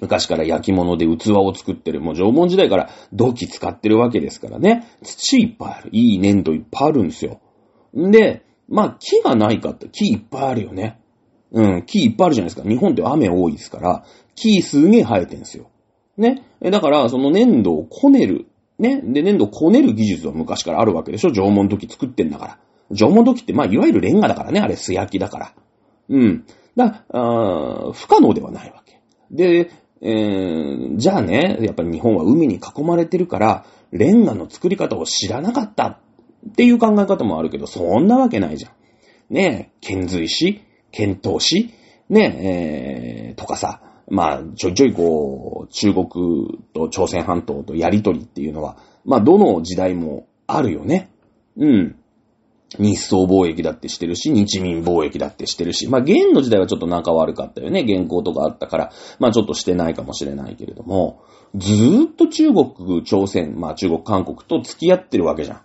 [0.00, 4.86] 昔から焼き物で器を作ってる、もう縄文時代から土器使ってるわけですからね。
[5.02, 5.90] 土いっぱいある。
[5.92, 7.40] いい粘土いっぱいあるんですよ。
[7.96, 11.00] んで、まあ、木がないかって、木いっぱいあるよね。
[11.52, 12.68] うん、木いっぱいあるじゃないですか。
[12.68, 14.04] 日本って雨多いですから、
[14.36, 15.70] 木すげえ生えてんですよ。
[16.16, 16.44] ね？
[16.62, 18.46] だから、その粘土をこねる。
[18.80, 19.00] ね。
[19.02, 22.58] で、粘土こねる技術は昔からあるわけでしょ縄文土器作ってんだから。
[22.90, 24.60] 縄文土器って、まあ、いわゆるレンガだからね。
[24.60, 25.54] あれ、素焼きだから。
[26.08, 26.44] うん。
[26.76, 29.00] だ、あ不可能ではないわけ。
[29.30, 29.70] で、
[30.02, 35.98] えー、じゃあね、やっぱり日本は海に囲まれてるから、レンガの作り方を知らなかったっ
[36.56, 38.72] ていう考え方もあるけど、そんなわけないじゃん。
[39.34, 41.72] ねえ、遣隋使遣唐使
[42.08, 46.08] ねえ、えー、とかさ、まあ、ちょいちょいこう、中国
[46.74, 51.10] と朝鮮半島とやりとりっていうのは、まあ、どの時代もあるよね。
[51.56, 51.96] うん。
[52.78, 57.84] 日宋貿易だってしてるし、日民貿易だってしてるし、まあ、元の時代はちょっと仲悪かったよね。
[57.84, 61.22] 原稿とかあったから、まあ、ちょっとしてないかもしれないけれども、
[61.56, 65.62] ずーっと中国、朝鮮、まあ、中国、韓国と付き合ってるわけじゃ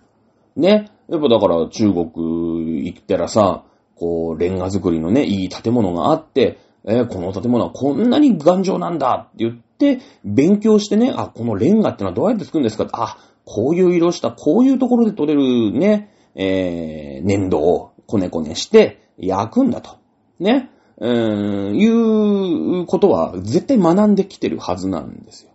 [0.56, 0.60] ん。
[0.60, 0.90] ね。
[1.08, 12.88] やっぱだから中国行ったらさ、こう、レンガ作りのね、いい建物があって、えー、この建物はこんなに頑丈なんだって言って、勉強してね、あ、このレンガってのはどうやって作るんですか？
[12.92, 19.98] あ、こういう色した、こういうところで取れるね、えー、粘土をこねこねして焼くんだと。
[20.38, 20.70] ね。
[20.98, 25.50] うーん、いうことは絶対学んできてるはずなんですよ。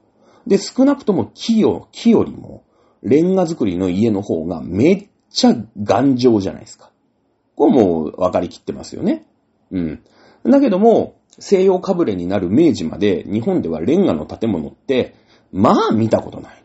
[0.46, 2.64] で、少なくとも木よ、木よりも、
[3.02, 6.92] レンガ作りの家の方がめっちゃ頑丈じゃないですか。
[7.56, 9.26] これもう分かりきってますよね。
[9.72, 10.04] うん。
[10.46, 15.16] だけども、西洋かぶれになる明治まで日本ではレンガの建物って、
[15.52, 16.62] まあ見たことない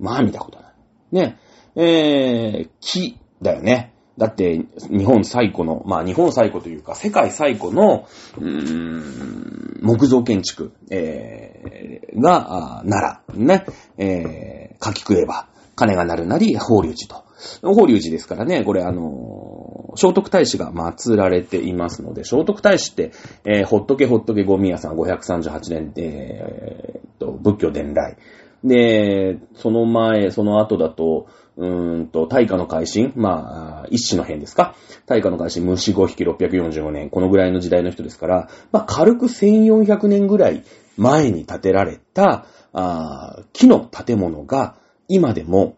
[0.00, 0.72] まあ見たことない。
[1.12, 1.38] ね。
[1.76, 3.94] えー、木だよね。
[4.18, 8.06] だって、日本最古の、まあ日本最古というか、世界最古の、
[8.38, 13.64] うーん、木造建築、えー、が、奈良、ね、
[13.96, 17.24] えー、書き食えば、金が鳴るなり、法隆寺と。
[17.62, 23.12] 法隆寺ですからね、これあのー、聖徳太子が祀られていますので、聖徳太子って、
[23.44, 28.16] えー、ほっとけほっとけゴミ屋さん538年、えー、と、仏教伝来。
[28.64, 34.74] で、その前、その後だと、うーんと、大化の改新まあ、一種の変ですか？
[35.06, 40.64] 大化の改新、虫5匹645年、このぐらいの時代の人ですから、まあ、軽く1400年ぐらい
[40.96, 44.76] 前に建てられた、あ木の建物が
[45.08, 45.76] 今でも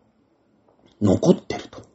[1.00, 1.91] 残ってると。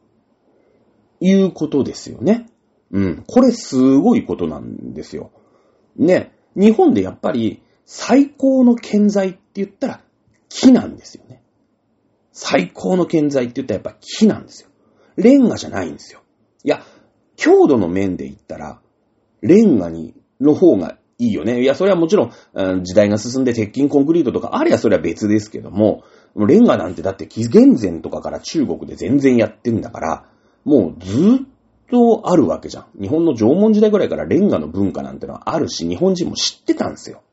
[1.19, 2.47] いうことですよね。
[2.91, 3.23] うん。
[3.27, 5.31] これすごいことなんですよ。
[5.97, 6.31] ね。
[6.55, 10.01] 日本でやっぱり最高の建材って言ったら
[10.49, 11.41] 木なんですよね。
[12.31, 14.69] 最高の建材って言ったらやっぱ木なんですよ。
[15.15, 16.21] レンガじゃないんですよ。
[16.63, 16.83] いや、
[17.35, 18.79] 強度の面で言ったら、
[19.41, 21.61] レンガに、の方がいいよね。
[21.61, 26.03] いや、それはもちろん、時代が進んで鉄筋コンクリートとかありゃそれは別ですけども、
[26.35, 30.25] レンガなんてだって紀元前とかから中国で全然やってんだから、
[30.67, 33.01] もうずっとあるわけじゃん。
[33.01, 37.23] 日本の縄文時代ぐらいからレンガの文化なんてのはあるし、日本人も知ってたんですよ。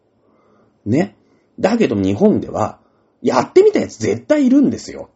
[0.86, 1.16] ね。
[1.58, 2.78] だけど日本では、
[3.22, 5.10] やってみたやつ絶対いるんですよ。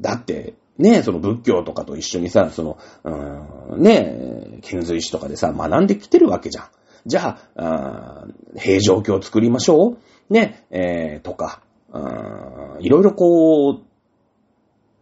[0.00, 6.64] だって、ね、その仏教とかと一緒にさ、その、うーん、ね、遣隋使とかでさ、学んできてるわけじゃん。
[7.06, 8.26] じゃあ、あ
[8.58, 10.32] 平城京を作りましょう。
[10.32, 11.60] ね、えー、とか、
[12.80, 13.80] いろいろこう、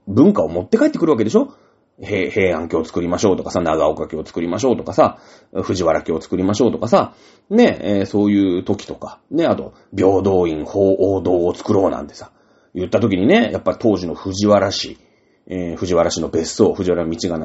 [0.06, 1.54] 文化を持って帰ってくるわけでしょ
[2.02, 5.18] 平平安京を作りましょうとかさ、長岡京を作りましょうとかさ、
[5.52, 7.14] 藤原京を作りましょうとかさ、
[7.50, 12.32] ね、えー、そういう時とか、ね、あと、平等院法王堂を作ろうなんてさ、
[12.74, 14.98] 言った時にね、やっぱ当時の藤原氏、
[15.46, 17.38] えー、藤原氏の別荘、藤原道長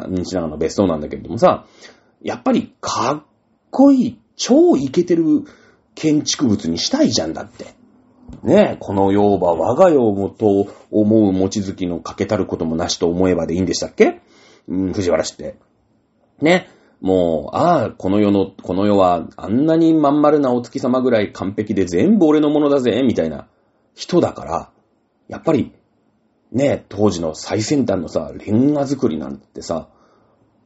[0.47, 1.65] の別荘なんだけれどもさ、
[2.23, 3.23] やっぱりかっ
[3.69, 5.43] こいい、超イケてる
[5.95, 7.65] 建築物にしたいじゃんだって。
[8.43, 14.21] ねえ、この世は我が世もと思う持月のかけたることもなしと思えばでいいんでしたっけ？
[14.67, 15.56] うん、藤原氏って。
[16.41, 16.69] ね。
[17.02, 23.48] もう、ああ、この世の、この世はあんなにまん丸なお月様ぐらい完璧で全部俺のものだぜ、みたいな
[23.95, 24.72] 人だから、
[25.28, 25.74] やっぱり、
[26.52, 29.88] ね、当時の最先端のさ、レンガ作りなんてさ、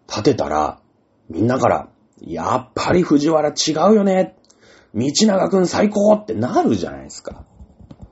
[0.07, 0.79] 建てたら、
[1.29, 1.89] みんなから、
[2.21, 4.35] やっぱり藤原違うよね。
[4.95, 7.45] 道長くん最高ってなるじゃないですか。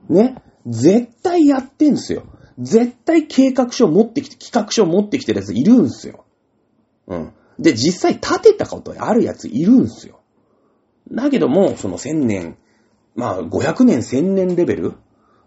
[0.09, 0.35] ね。
[0.65, 2.23] 絶対やってんすよ。
[2.59, 6.25] 絶対計画書持ってきて、企画書持ってきてるやついるんすよ。
[7.07, 7.33] うん。
[7.59, 10.19] で、実際立てたことあるやついるんすよ。
[11.11, 12.57] だけども、その1000年、
[13.15, 14.93] まあ500年1000年レベル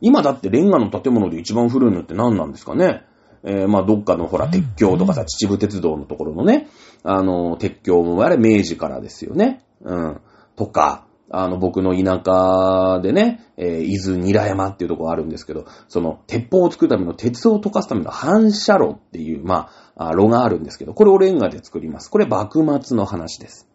[0.00, 3.04] 今だってレンガの建物で一番古いのって何なんですかね
[3.42, 6.68] えー、まあどっかのほら鉄橋とかさ、秩父鉄道のところのね、
[7.02, 9.62] あの、鉄橋もあれ明治からですよね。
[9.82, 10.20] うん。
[10.56, 22.10] とか、あの、僕の田舎でね、えー、伊豆ニラ山っていうところあるんですけど、その、鉄砲を作るための鉄を溶かすための反射炉っていう、まあ、炉があるんですけど、これをレンガで作ります。
[22.10, 23.68] これ幕末の話です。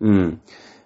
[0.00, 0.40] うん。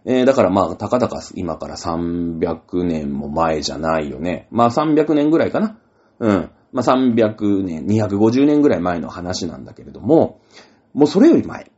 [0.05, 4.47] えー、だからまあ、たかだか今から300年も前じゃないよね。
[4.51, 5.79] まあ300年ぐらいかな。
[6.21, 6.51] うん。
[6.73, 10.41] まあ300年、250年ぐらい前の話なんだけれども、
[10.95, 11.71] もうそれより前。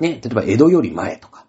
[0.00, 1.46] ね、例えば江戸より前とか、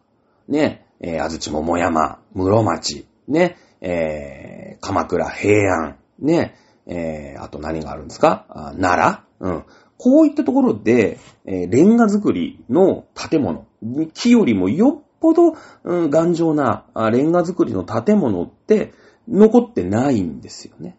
[0.48, 8.46] ね、えー、安土桃山、室町、ね、えー、鎌倉、平安、ね、えー、あと何があるんですか？
[8.80, 9.64] 奈良うん。
[9.98, 13.66] こういったところで、えー、レンガ作りの建物、
[14.14, 18.94] 木よりもよっぽど、うん、頑丈なレンガ作りの建物って
[19.28, 20.98] 残ってないんですよね。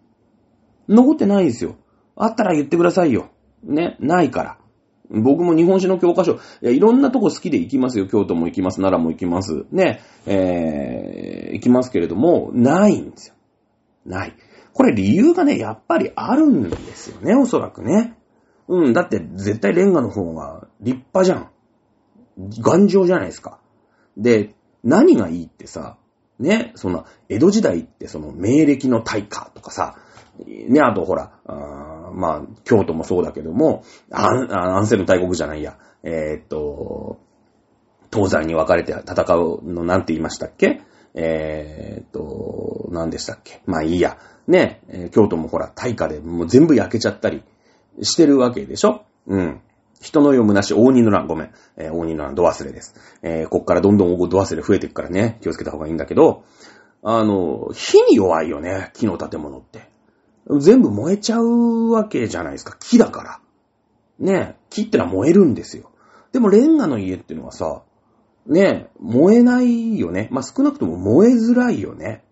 [0.88, 1.76] 残ってないんですよ。
[2.14, 3.30] あったら言ってくださいよ。
[3.64, 4.58] ね、ないから。
[5.10, 8.06] 僕も日本史の教科書、い、ろんなとこ好きで行きますよ。
[8.06, 8.78] 京都も行きます。
[8.80, 9.64] 奈良も行きます。
[9.70, 13.34] ね、えー、行きますけれども、ないんですよ。
[14.06, 14.36] ない。
[14.72, 18.16] これ理由がね、やっぱりあるんですよね、おそらくね。
[18.68, 21.50] うん、だって絶対レンガの方が立派じゃん。
[22.60, 23.58] 頑丈じゃないですか。
[24.16, 25.98] で、何がいいってさ、
[26.38, 29.96] ね、そんな、江戸時代ってその、明暦の大火とかさ、
[30.38, 31.32] ね、あとほら、
[32.12, 37.18] まあ、京都もそうだけども、アン、アンセル大国じゃないや、えー、っと、
[38.12, 40.82] 東西に分かれて戦うのなんて言いましたっけ？
[41.14, 43.62] えー、っと、何でしたっけ？
[43.66, 44.18] まあいいや。
[44.48, 47.44] ね、京都もほら、大火でもう全部焼けちゃったり
[48.02, 49.04] してるわけでしょ？
[49.28, 49.60] うん。
[50.00, 51.52] 人の読むなし、大人の乱、ごめん。
[51.76, 52.94] えー、大人の乱、ド忘れです。
[53.22, 56.42] えー、こっからどんどんド忘れ増えていくからね、気をつけた方がいいんだけど、
[57.04, 59.91] あの、火に弱いよね、木の建物って。
[60.60, 62.76] 全部燃えちゃうわけじゃないですか。
[62.78, 63.40] 木だから。
[64.18, 65.90] ねえ木ってのは燃えるんですよ。
[66.32, 67.82] でもレンガの家っていうのはさ、
[68.46, 70.28] ねえ燃えないよね。
[70.30, 72.24] まあ、少なくとも燃えづらいよね。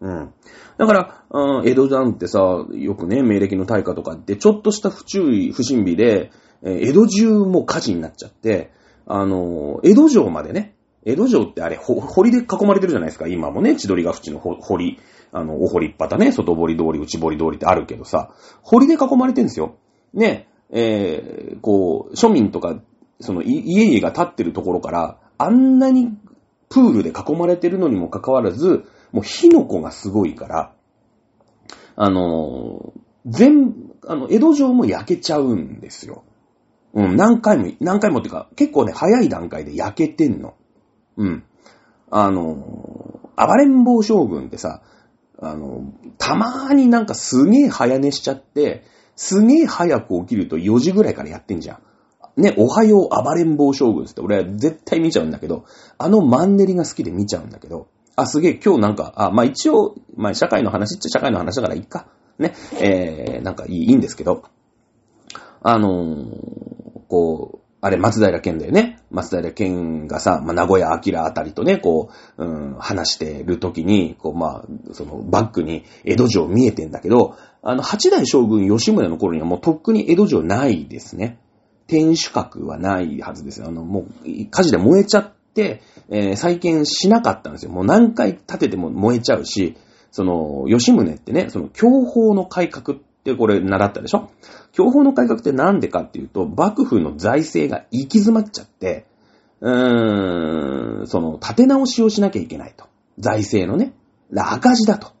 [0.00, 0.32] うん。
[0.78, 6.30] だから、うん、江戸なんてさ、よくね、明暦の大火とかって、ちょっとした不注意、不審火で、
[6.62, 8.72] え江戸中も火事になっちゃって、
[9.06, 10.75] あの、江戸城までね、
[11.06, 14.98] 江戸城ってあれ、堀で囲まれてるじゃないですか、今もね、千鳥ヶ淵の堀、
[15.30, 19.76] あの、お堀っぱたね、外堀通り、内堀通りってあるけどさ、堀で囲まれてるんですよ。
[20.12, 22.82] ね、えー、こう、庶民とか、
[23.20, 26.08] その、家々が立ってるところから、あんなに
[26.68, 30.72] プールで囲まれてるのにもかかわらず、もう火の粉がすごいから、
[31.94, 32.92] あの
[33.26, 33.74] 全、
[34.06, 36.24] あの、江戸城も焼けちゃうんですよ。
[36.94, 40.54] うん、何回も、何回もっていうか、結構ね、早い段階で焼けてんの。
[41.16, 41.44] うん。
[42.10, 44.82] あの暴れん坊将軍ってさ、
[45.38, 48.84] あの、たまーになんかすげえ早寝しちゃって、
[49.16, 52.40] すげえ早く起きると4時ぐらいからやってんじゃん。
[52.40, 55.64] ね、おはよう暴れん坊将軍って俺は絶対見ちゃうんだけど、
[55.98, 62.08] あのマンネリが好きで見ちゃうんだけど、あ、すげえ、今日なんか、あ、まあ一応、まあ社会の話っちゃ社会の話だからいいか。
[62.38, 62.54] ね。
[62.80, 64.44] えー、なんかいいいいんですけど、
[65.62, 68.98] あのー、こう、あれ、松平健だよね。
[69.10, 81.38] 松平健がさ、まあ、名古屋明あたりとね、こう、うん、話してる時に、こう、まあ、その、バックに江戸城見えてんだけど、あの、八代将軍吉宗の頃にはもうとっくに江戸城ないですね。
[81.86, 83.68] 天守閣はないはずですよ。
[83.68, 87.72] あの、もう、火事で燃えちゃって、えー、再建しなかったんですよ。
[87.72, 89.76] もう何回建てても燃えちゃうし、
[90.10, 94.30] その、吉宗ってね、その、教法の改革ってこれ習ったでしょ？
[94.72, 99.06] 教法の改革ってなんでかっていうと、幕府の財政が行き詰まっちゃって、
[99.60, 102.86] うーん、その、立て直しをしなきゃいけないと。
[103.18, 103.94] 財政のね。
[104.34, 105.12] 赤字だと。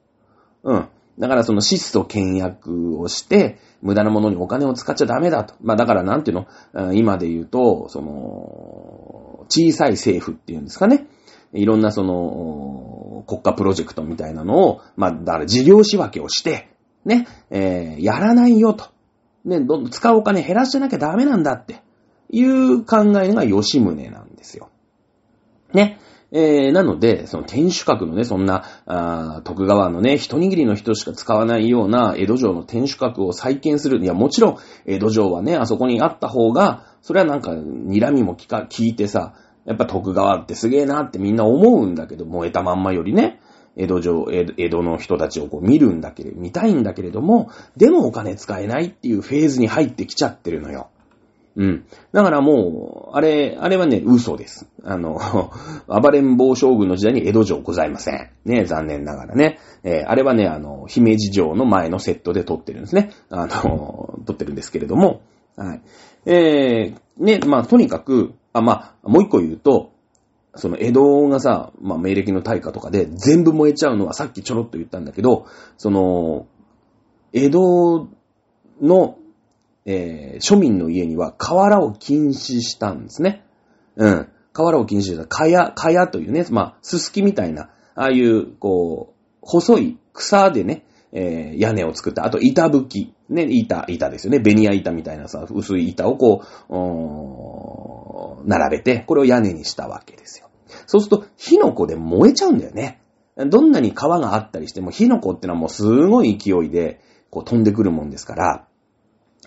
[0.62, 0.88] うん。
[1.18, 5.54] だからその質素倹約をして、無駄なものにお金を使っちゃダメだと。
[5.62, 11.06] まあだからなんていうの、今で言うと、その、小さい政府っていうんですかね。
[11.54, 16.68] いろんなその、国家プロジェクトみたいなのを、まあだから事業仕分けをして、
[17.06, 18.90] ね、えー、やらないよと。
[19.44, 21.80] ね、どんどん使うお金減らしてなきゃダメなんだって
[22.30, 24.70] いう考えが吉宗なんですよ。
[25.72, 26.00] ね。
[26.32, 34.02] えー、なので、その天守閣のね、そんな、あ徳川のね、一握りの人しか使わないような江戸城の天守閣を再建する。
[34.02, 39.34] いや、もちろん、江戸城はね、あそこにあった方が、それはなんか、睨みも聞か、聞いてさ、
[39.66, 43.40] やっぱ徳川ってすげえなってみんな思うんだけど、燃えたまんまよりね、
[43.76, 50.88] 江戸城、江戸の人たちをこう見るんだけれど、見たいんだけれども、でもお金使えないっていうフェーズに入ってきちゃってるのよ。
[51.56, 51.86] うん。
[52.12, 54.68] だからもう、あれ、あれはね、嘘です。
[54.84, 55.18] あの、
[55.88, 58.30] 暴れん坊将軍の時代に江戸城ございません。
[58.44, 59.58] ね、残念ながらね。
[59.82, 63.10] えー、あれはね、あの、姫路城の前のセットで撮ってるんですね。
[63.30, 65.22] あの、撮ってるんですけれども。
[65.56, 65.80] はい。
[66.26, 69.92] えー、ね、まあ、とにかく、あ、まあ、もう一個言うと、
[70.56, 76.46] その江戸がさ、まあ、明暦の大火とかで全部燃えちゃうのはさっきちょろっと言ったんだけど、その、
[77.32, 78.08] 江戸
[78.80, 79.18] の
[79.86, 83.44] えー、庶民の家には河原を禁止したんですね。
[83.94, 84.28] うん。
[84.52, 85.26] 河原を禁止した。
[85.26, 92.24] かや、かやというね、まあ、すすきみたいな、ああいう、こう、細い草でね、えー、屋根を作った。
[92.24, 93.14] あと、板吹き。
[93.28, 94.38] ね、板、板ですよね。
[94.38, 96.42] ベニヤ板みたいなさ、薄い板をこ
[98.44, 100.48] う、並べて、これを屋根にしたわけですよ。
[100.86, 103.00] そうすると、火の粉で燃えちゃうんだよね。
[103.36, 108.66] どんなに川があったりしても、火の粉ってのはもうすごい勢いで、こう飛んでくるもんですから、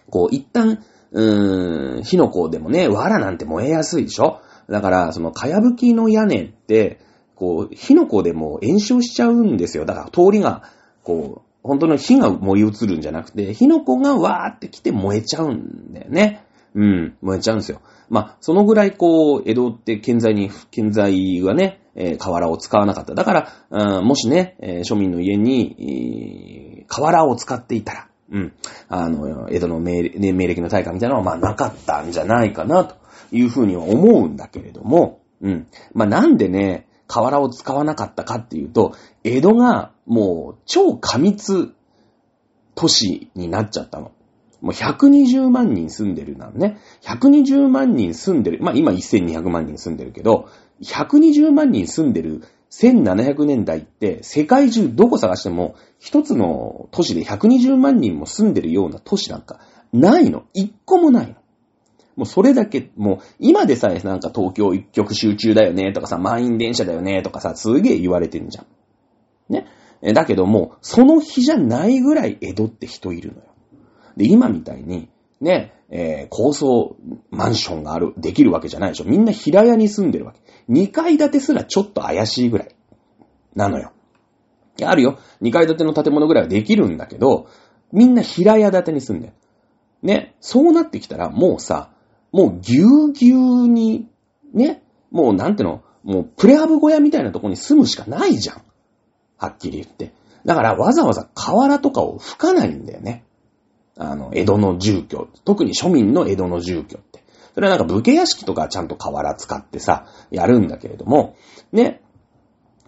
[0.10, 4.42] こう、一旦、うーん、火の粉でもね、藁なんて燃えやすいでしょ？
[4.70, 7.00] だから、その、かやぶきの屋根って、
[7.36, 9.86] こう、火の粉でも炎症しちゃうんですよ。
[9.86, 10.64] だから、通りが、
[11.04, 16.44] こう、本当の火が燃え移るんじゃなくて、火の粉がわーって来て燃えちゃうんだよね。
[16.76, 17.82] うん、燃えちゃうんですよ。
[18.10, 23.14] まあ、そのぐらいこう、江戸って建材に、建材はね、えー、瓦を使わなかった。
[23.14, 28.54] だから、もしね、えー、庶民の家に、えー、瓦を使っていたら、うん。
[28.88, 32.96] あの、江戸の命,、ね、命歴の大会みたいなのは、まあなかったんじゃないかな、と
[33.32, 35.68] いうふうには思うんだけれども、うん。
[35.94, 38.94] まあなんでね、河原を使わなかったかっていうと、
[39.30, 41.74] 江戸がもう超過密
[42.74, 44.12] 都市になっちゃったの。
[44.62, 46.80] もう120万人住んでるなのね。
[47.04, 48.60] 120万人住んでる。
[48.62, 50.50] まあ今1200万人住んでるけど、
[50.82, 59.60] 120万人住んでる1700年代って世界中どこ探しても一つの都市で120万人も住んでるような都市なんか
[59.94, 60.46] ないの。
[60.54, 61.36] 一個もないの。
[62.16, 68.66] もうそれだけ、もう今でさえなんか東京一極集中だよねとかさ、満員電車だよねとかさ、すげえ言われてんじゃん。
[69.50, 69.68] ね。
[70.02, 73.44] だけども、その日じゃないぐらい江戸って人いるのよ。
[74.16, 75.10] で、今みたいに、
[75.42, 76.96] ね、えー、高層
[77.32, 79.06] マンションがある、できるわけじゃないでしょ。
[79.06, 80.40] みんな平屋に住んでるわけ。
[80.70, 82.76] 2階建てすらちょっと怪しいぐらい。
[83.56, 83.92] なのよ。
[84.78, 85.20] いや、あるよ。
[85.42, 87.48] 2階建ての建物ぐらいはできるんだけど、
[87.92, 89.34] みんな平屋建てに住んでる。
[90.04, 90.36] ね。
[90.40, 91.92] そうなってきたら、もうさ、
[92.32, 94.08] もうぎゅうぎゅうに、
[94.54, 94.84] ね。
[95.12, 98.62] もうなんての、もうプレハブ小屋みたいなとこに住むしかないじゃん。
[99.40, 100.14] はっきり言って。
[100.46, 103.26] だからわざわざ河原とかを吹かないんだよね。
[103.98, 105.28] あの、江戸の住居。
[105.44, 107.24] 特に庶民の江戸の住居って。
[107.54, 111.36] それはなんか武家屋敷とかちゃんと河原使ってさ、やるんだけれども、
[111.72, 112.02] ね。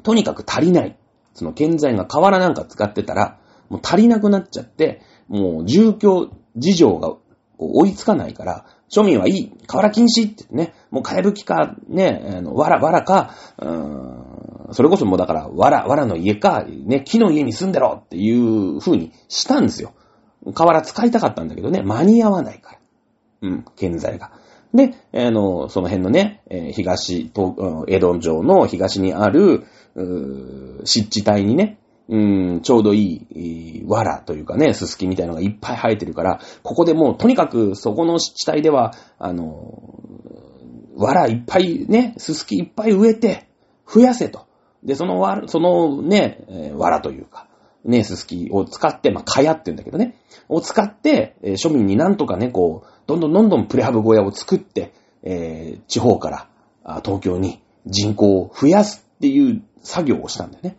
[0.03, 0.97] とにかく足りない。
[1.33, 7.15] その建材が河原なんか使ってたら、もう足りなくなっちゃって、もう住居事情が
[7.57, 19.93] 追いつかないから、庶民はいい、河原禁止ってね、もうかやぶきか、ね、あの、わら、わらか、うーん、それこそもうだから、わら、わらの家か、ね、木の家に住んでろっていう風にしたんですよ。
[20.53, 22.79] 河原使いたかったんだけどね、間に合わないから。
[23.43, 24.33] うん、建材が。
[24.73, 27.55] で、あの、その辺のね、東、東
[27.87, 29.63] 江戸城の東にある、
[29.95, 31.77] うー湿地帯にね、
[32.09, 32.17] う
[32.55, 40.01] ん、ちょうどいい、藁というかね、ススキみたいのがいっぱい生えてるから、ここでもうとにかくそこの地帯では、あの、
[40.97, 43.47] 藁いっぱいね、ススキいっぱい植えて、
[43.87, 44.47] 増やせと。
[44.83, 47.47] で、その藁、そのね、藁というか、
[47.85, 50.17] ね、ススキを使って、まあ、蚊帳って言うんだけどね、
[50.49, 54.93] を使って、庶民になんとかね、こう、どんどんどんどんプレハブ小屋を作って、
[55.23, 56.29] えー地方か
[56.83, 60.77] ら東京に人口を増やすっていう作業をしたんだよね。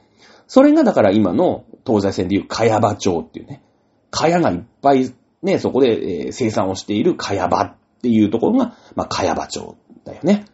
[0.53, 3.63] それがだから今の東西線でいう茅場町っていうね、
[4.11, 5.11] 茅がいっぱい
[5.43, 10.45] ね、そこで、えー生産をしている茅場っていうところが、まあ、茅場町だよね。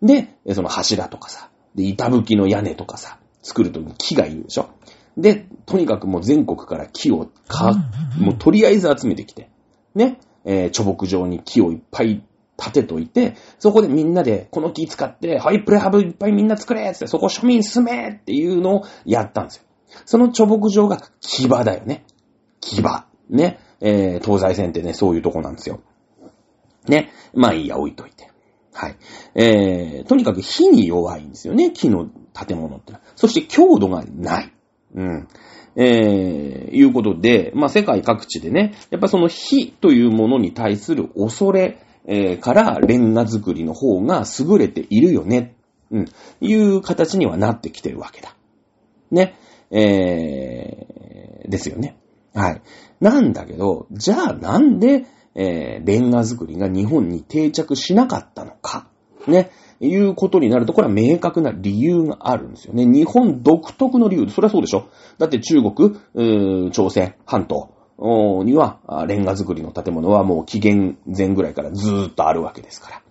[0.00, 4.70] で、えーその柱とかさ、で、板吹きの屋根とかさ、作るときに木がいるでしょ。
[5.16, 7.72] で、とにかくもう全国から木をか、
[8.16, 9.50] もうとりあえず集めてきて、
[9.96, 12.22] ね、えー、貯木場に木をいっぱい
[12.58, 19.62] 立てといて、そこでみんなでこの木使って、はい、プレハブいっぱいみんな作れつって、そこ庶民住めっていうのをやったんですよ。
[20.04, 22.04] その貯木場が木場だよね。
[22.60, 23.06] 木場。
[23.30, 23.60] ね。
[23.80, 25.80] えー、東西線ってね、そういうとこなんですよ。
[26.88, 27.12] ね。
[27.32, 28.28] まあいいや、置いといて。
[28.72, 28.96] はい。
[29.34, 33.04] えー、とにかく火に弱いんですよね、木の建物ってのは。
[33.14, 34.52] そして強度がない。
[34.94, 35.28] うん。
[35.76, 45.56] えー、いうことで、まあ世界各地でね、やっぱその火というものに対する恐れ、えーからレンガ作りの方が優れているよね。
[45.90, 46.04] うん。
[46.40, 48.34] いう形にはなってきてるわけだ。
[49.10, 49.34] ね。
[49.70, 51.98] えー、ですよね。
[52.34, 52.62] はい。
[53.00, 58.88] なんだけど、じゃあなんで、えー、レンガ作りが日本に定着しなかったのか。
[59.26, 59.50] ね。
[59.80, 62.84] いうことになると、これは明確な理由があるんですよね。
[62.84, 64.28] 日本独特の理由。
[64.28, 64.88] それはそうでしょ。
[65.18, 73.02] だって中国、うー朝鮮半島には、レンガ作りの建物はもう紀元前ぐらいからずーっとあるわけですから。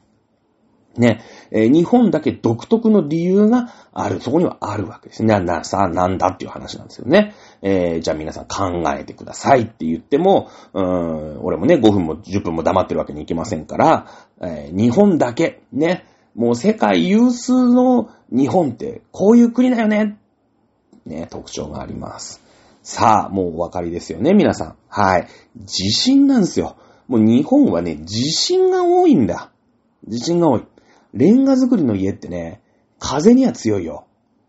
[0.98, 1.22] ね、
[1.52, 5.40] え日本だけ独特の理由がある、そこにはあるわけですね。
[5.40, 7.36] な、さあ、なんだっていう話なんですよね。
[7.62, 14.08] えーじゃあ皆さん考えてくださいって言っても、うーん、俺もね、5分も10分も黙ってるわけにいきませんから、
[14.42, 20.18] えー日本だけ、ね、もう世界有数の日本ってこういう国だよね。
[21.06, 22.47] ね、特徴があります。
[22.90, 24.76] さあ、もうお分かりですよね、皆さん。
[24.88, 25.28] はい。
[25.58, 26.78] 地震なんですよ。
[27.10, 29.52] もう日本はね、地震が多いんだ。
[30.08, 30.64] 地震が多い。
[31.14, 32.62] レンガ作りの家ってね、
[32.98, 34.06] 風には強いよ。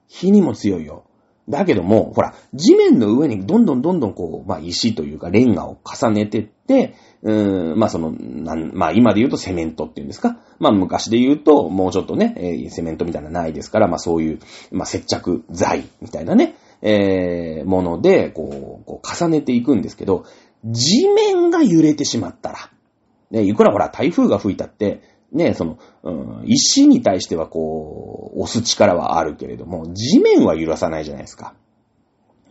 [0.06, 1.02] 火にも強いよ。
[1.48, 10.38] だけども、ほら、地面の上にどんどんどんどんこう、まあ石というかレンガを重ねてって、うーん、まあその、なん、まあ今で言うとセメントっていうんですか？
[10.60, 14.38] まあ昔で言うと、もうちょっとね、えーセメントみたいなないですから、まあそういう、
[14.70, 20.24] まあ接着剤みたいなね、えー、もので、こう、こう重ねていくんですけど、
[20.64, 22.70] 地面が揺れてしまったら、
[23.30, 25.02] ね、いくらほら台風が吹いたって、
[25.32, 31.54] ね、その、うん、石に対してはこう、押す力はあるけれども、地面は揺らさないじゃないですか。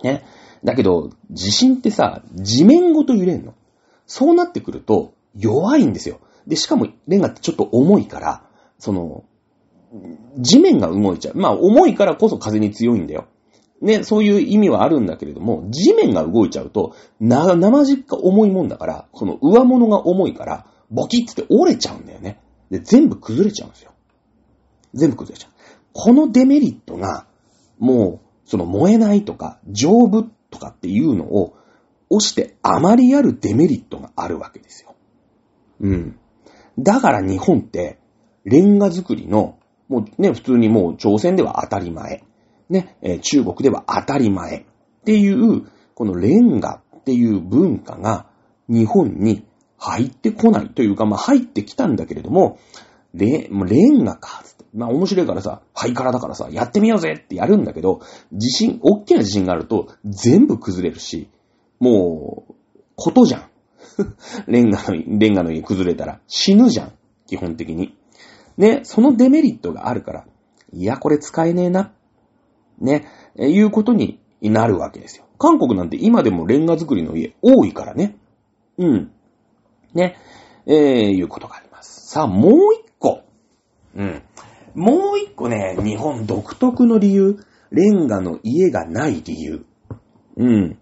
[0.04, 0.24] ね。
[0.64, 3.56] だけど、地震ってさ、地面ごと揺れんの。
[4.06, 6.20] そうなってくると、弱いんですよ。
[6.46, 8.44] で、しかも、レンガってちょっと重いから、
[8.78, 9.24] その、
[10.38, 11.38] 地面が動いちゃう。
[11.38, 13.28] まあ、重いからこそ風に強いんだよ。
[13.82, 22.42] ね、そういう意味はあるんだけれども、地面が動いちゃうと、な、生実家重いもんだから、この上物が重いから、ボキッつって折れちゃうんだよね。
[22.72, 23.92] で、全部崩れちゃうんですよ。
[24.94, 25.52] 全部崩れちゃう。
[25.94, 27.28] このデメリットが、
[27.78, 31.54] もう、その燃えないとか、丈夫とかっていうのを、
[32.10, 34.96] 押してあまりあるデメリットがあるわけですよ。
[35.82, 36.20] うん。
[36.80, 38.00] だから日本って、
[38.46, 39.58] レンガ作りの、
[39.90, 42.24] もうね、普通にもう朝鮮では当たり前。
[42.70, 44.60] ね、えー中国では当たり前。
[44.60, 44.64] っ
[45.06, 45.64] ていう、
[45.96, 48.28] このレンガっていう文化が
[48.68, 49.46] 日本に
[49.78, 52.60] 入ってこないというか、まあ入ってきたんだけれども、
[53.14, 54.66] レレンガか、つって。
[54.74, 58.02] まあ面白いからさ、ハイカラだからさ、やってみようぜってやるんだけど、
[58.34, 61.30] 地震、大きな地震があると全部崩れるし、
[61.80, 62.54] もう、
[62.96, 63.50] ことじゃん。
[64.48, 66.92] レンガの、レンガの家崩れたら死ぬじゃん。
[67.28, 67.96] 基本的に。
[68.58, 70.26] ね、そのデメリットがあるから、
[70.74, 71.94] いや、これ使えねえな。
[72.80, 73.08] ね、
[73.38, 75.26] いうことになるわけですよ。
[75.40, 78.18] 韓国なんて今でもレンガ作りの家多いからね。
[78.78, 79.12] うん。
[79.94, 80.16] ね、
[80.66, 80.76] えー、
[81.12, 82.10] いうことがあります。
[82.10, 83.22] さあ、もう一個。
[83.96, 84.22] うん。
[84.76, 87.44] もう一個ね、日本独特の理由。
[87.72, 89.66] レンガの家がない理由。
[90.38, 90.78] うん。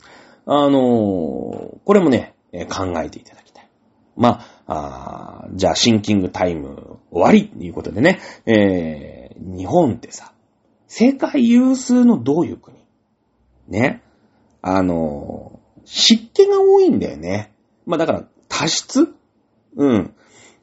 [0.46, 3.70] あのーこれもね、え考えていただきたい。
[4.16, 10.34] まあ、あじゃあシンキングタイム終わりっていうことでね、えー、日本ってさ、
[10.88, 12.78] 世界有数のどういう国？
[13.68, 14.02] ね。
[14.62, 17.54] あの湿気が多いんだよね。
[17.86, 19.14] まあだから、多湿？
[19.76, 20.14] うん。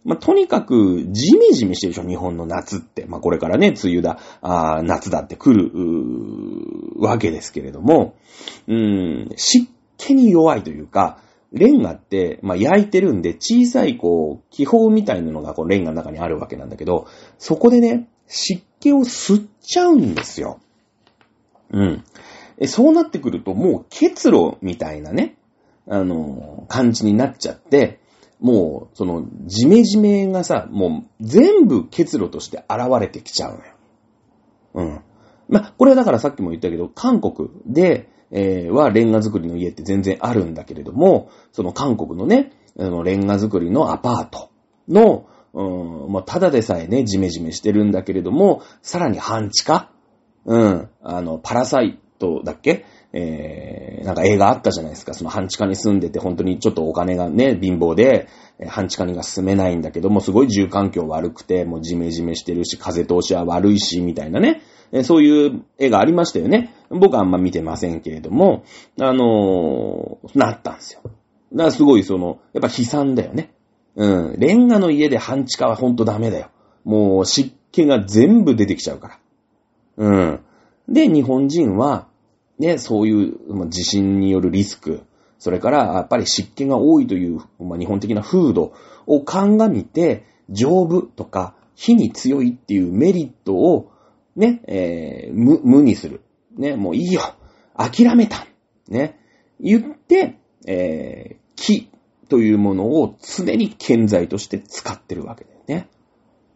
[0.05, 3.07] まあ、とにかく、ジメジメしてるでしょ、日本の夏って。
[3.07, 5.71] まあ、これからね、梅雨だ、あ夏だって来る、
[6.97, 8.17] わけですけれども、
[8.67, 11.19] うん、湿気に弱いというか、
[11.53, 17.07] レンガって、まあ、焼いてるんで、小さい、こう、気泡みたいなのが、こう、レンガの中にあるわけなんだけど、
[17.39, 20.59] そこでね、湿気を吸っちゃうんですよ。
[21.71, 22.05] うん。
[22.67, 25.37] そうなってくると、もう結露みたいなね、
[25.89, 28.01] あの、感じになっちゃって、
[28.41, 33.73] もう、その、ジメジメがさ、もう全部結露として現れてきちゃうのよ。
[34.75, 35.01] うん。
[35.49, 44.51] まあ、これはだからさっきも言ったけど、韓国で、えー、はレンガ作りの家って全然あるんだけれども、その韓国のね、あの、レンガ作りのアパート
[44.89, 49.91] の、うん、まあ、ただでさえね、ジメジメしてるんだけれども、さらに半地下？
[50.45, 52.85] うん、あの、パラサイトだっけ？
[53.13, 55.13] えー、なんか映画あったじゃないですか。
[55.13, 58.29] その半地下に住んでて、本当にちょっとお金がね、貧乏で、
[58.67, 64.63] 半地下にが住めないんだけども、すごい住環境悪くて、もうジメジメしてるし、風通しは悪いし、みたいなね。
[65.05, 66.75] そういう絵がありましたよね。
[66.91, 68.65] 僕はあんま見てませんけれども、
[69.01, 71.01] あのー、なったんですよ。
[71.05, 71.17] だか
[71.65, 73.52] らすごいその、やっぱ悲惨だよね。
[73.97, 74.39] うん。
[74.39, 76.51] レンガの家で半地下はほんとダメだよ。
[76.85, 79.19] もう湿気が全部出てきちゃうから。
[79.97, 80.41] うん。
[80.89, 82.09] で、日本人は、
[82.59, 85.03] ね、そういう地震によるリスク、
[85.39, 88.73] それから、やっぱり湿気が多いという、まあ、日本的な風土
[89.07, 93.91] を鑑みて、丈夫とか火に強いっていうメリットを、
[94.37, 96.23] ね、えー、無、無にする。
[96.57, 97.23] ね、もういいよ。
[97.77, 98.47] 諦めた。
[98.89, 99.19] ね。
[99.61, 101.91] 言って、えー、木
[102.33, 105.91] というものを常に健在として使ってるわけだよね。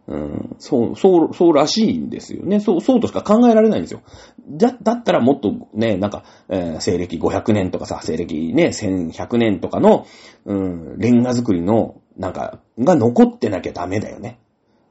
[0.06, 2.60] うん、そう、そう、そうらしいんですよね。
[2.60, 4.00] そう、そうとしか考えられないんですよ。
[4.48, 10.06] だ、だったらもっとね、なんか、えー、西暦500年とかさ、西暦ね、1100年とかの、
[10.46, 14.40] うん、レンガ作りの、なんか、が残ってなきゃダメだよね。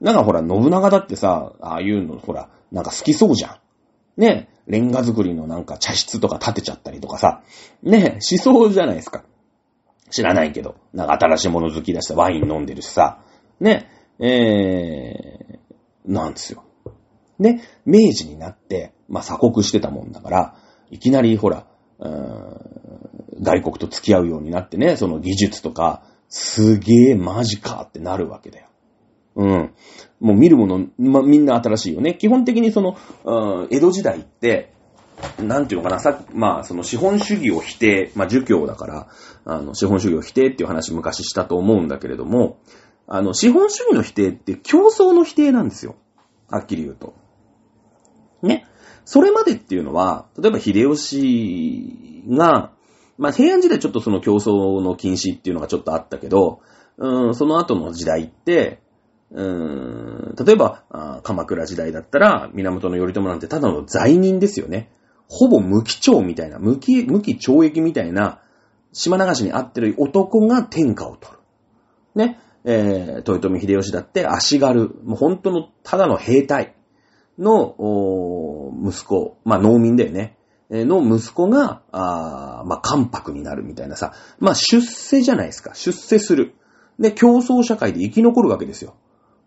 [0.02, 3.60] なんかほら、信長だってさ、ああいうの、ほら、なんか好きそうじゃ
[4.18, 4.22] ん。
[4.22, 7.42] ね、レンガ作りのなんか茶室とか建てちゃったりとかさ、
[7.82, 9.24] ね、しそうじゃないですか。
[10.16, 10.76] 知らないけど。
[10.94, 13.20] なんか新しいもの好きだしさ、ワイン飲んでるしさ、
[13.60, 13.90] ね、
[14.20, 16.64] えー、なんですよ。
[17.38, 20.56] で、明治になって、まあ、鎖国してたもんだから、
[20.90, 21.68] いきなりほら、
[23.42, 28.68] 外国と付き合うようになってね、その技術とか、すげえマジかってなるわけだよ。
[29.36, 29.74] うん。
[30.22, 32.16] もう見るもの、ま、みんな新しいよね。
[32.16, 34.75] 基本的にその、うん、江戸時代って、
[35.40, 39.08] なんていうのかな、さまあ、その資本主義を否定、まあ、儒教だから、
[39.46, 42.60] あの、資本主義を否定っていう話昔したと思うんだけれども、
[43.08, 45.96] あの、資本主義の否定って競争の否定なんですよ。
[46.50, 47.14] はっきり言うと。
[48.42, 48.66] ね。
[49.06, 52.72] それまでっていうのは、例えば秀吉が、
[53.18, 56.60] まあ平安時代ちょっとその競争の禁止っていうのがちょっとあったけど、
[56.98, 58.80] うん、その後の時代って、
[59.32, 64.90] うん、例えば、鎌倉時代だったら、源頼朝なんてただの罪人ですよね。
[65.28, 68.42] ほぼ無期懲みたいな、無期、無期懲役みたいな、
[68.94, 71.40] 島流しに合ってる男が天下を取る。
[72.16, 72.40] ね。
[72.68, 76.76] えー、豊臣秀吉だって足軽、もう本当のただの兵隊
[77.38, 80.38] の、お息子、まあ農民だよね。
[80.70, 84.14] えの息子が、あまあ、関白になるみたいなさ。
[84.40, 85.76] まあ、出世じゃないですか。
[85.76, 86.56] 出世する。
[87.00, 88.96] で、競争社会で生き残るわけですよ。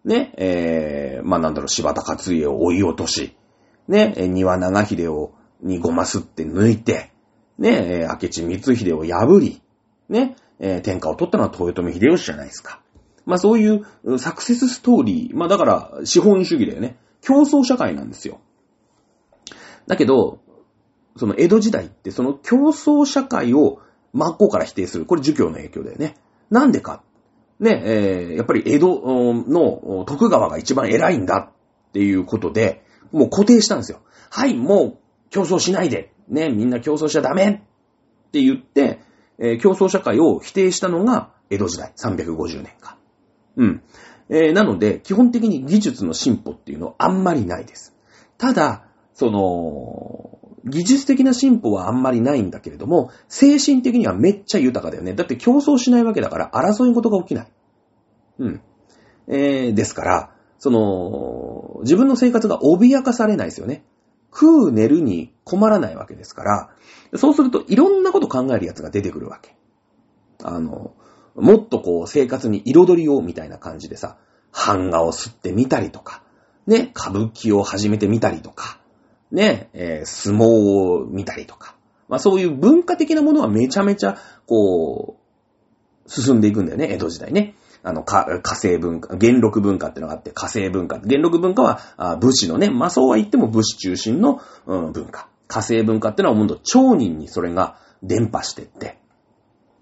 [0.04, 3.36] ね、えー、まあ、なんだろう、柴田勝家を追い落とし、
[3.88, 7.10] ね、え庭長秀を、にごますって抜いて、
[7.58, 9.60] ね、え明智光秀を破り、
[10.08, 12.80] ね、えー、天下を取ったのは豊臣秀吉じゃないですか。
[13.26, 15.36] まあそういうサクセスストーリー。
[15.36, 16.96] まあだから資本主義だよね。
[17.20, 18.40] 競争社会なんですよ。
[19.86, 20.40] だけど、
[21.16, 23.80] その江戸時代ってその競争社会を
[24.12, 25.04] 真っ向から否定する。
[25.04, 26.14] これ儒教の影響だよね。
[26.50, 27.02] なんでか。
[27.60, 28.86] ね、えー、やっぱり江戸
[29.48, 31.50] の徳川が一番偉いんだ
[31.88, 34.00] っていうことで、もう固定したんですよ。
[34.30, 34.98] はい、もう
[35.30, 36.12] 競争しないで。
[36.28, 37.48] ね、みんな競争しちゃダメ
[38.28, 39.00] って言って、
[39.38, 42.98] えー、競争社会を否定したのが江戸時代350年か。
[43.56, 43.82] うん。
[44.28, 47.94] えー、なので、基本的に技術の進歩っていうのはあんまりないです。
[48.36, 55.14] ただ、その、技術的な進歩はあんまりないんだけれども、精神的にはめっちゃ豊かだよね。
[55.14, 57.48] だって競争しないわけだから争い事が起きない。
[58.38, 58.60] うん。
[59.28, 63.84] えー、ですから、その、自分の生活が脅かされないですよね。
[64.32, 66.70] 食う寝るに困らないわけですから、
[67.16, 69.56] そうするといろんなこと考えるやつが出てくるわけ。
[70.42, 70.94] あの、
[71.34, 74.18] もっとこう生活に彩りをみたいな感じでさ、
[74.52, 76.22] 版画を吸ってみたりとか、
[76.66, 78.80] ね、歌舞伎を始めてみたりとか、
[79.30, 81.74] ね、えー、相撲を見たりとか。
[82.08, 85.18] まあそういう文化的なものはめちゃめちゃ、こ
[86.06, 87.54] う、進んでいくんだよね、江戸時代ね。
[87.88, 90.98] あの、か、火星文化、元禄文化ってのがあって、火星文化。
[90.98, 95.30] 元禄文化は、あ武士のね、まあそうは言っても武士中心の、うん、文化。
[95.46, 98.98] 火星文化ってのは、ほんと町人にそれが伝播してって、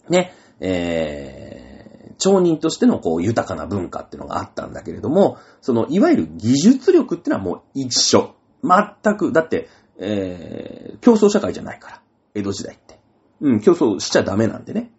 [0.09, 8.37] ね、えー、町人としてのこう豊かな文化ってのがあったんだけれども、その、いわゆる技術力ってのはもう一緒。
[8.63, 12.03] 全く、だって、えー、競争社会じゃないから。
[12.35, 13.01] 江戸時代って。
[13.41, 14.93] うん、競争しちゃダメなんでね。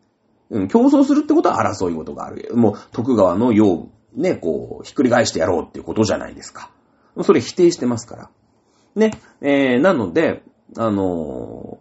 [0.50, 2.56] うん、競争するってことは争い事がある。
[2.56, 6.72] もう、徳川の世をね、こう、ひっくり返してやろうっていうことじゃないですか。
[7.22, 8.30] それ否定してますから。
[8.96, 10.44] ね、えー、なので、
[10.76, 11.78] あの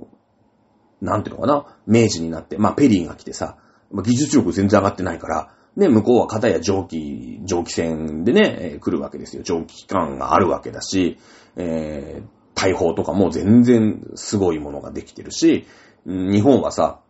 [1.03, 3.57] ー、なんていうのかな、明治になって、まあ、ペリーが来てさ、
[3.91, 9.43] ま、技術力全然上がってないから、ね、向こうは片や蒸気、蒸気船でね、えー、来るわけですよ。
[9.43, 11.19] 蒸気機関があるわけだし、
[11.57, 15.67] えー、大砲とかも全然すごいものができてるし、
[16.07, 17.01] 日本はさ、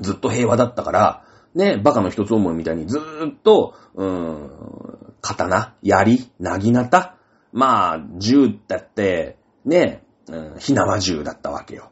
[0.00, 1.24] ずっと平和だったから、
[1.54, 7.16] ね、バカの一つ思いみたいにずーっと、うーん、刀、槍、なぎなた、
[7.52, 11.90] まあ、銃だって、ね、うん、火縄銃だったわけよ。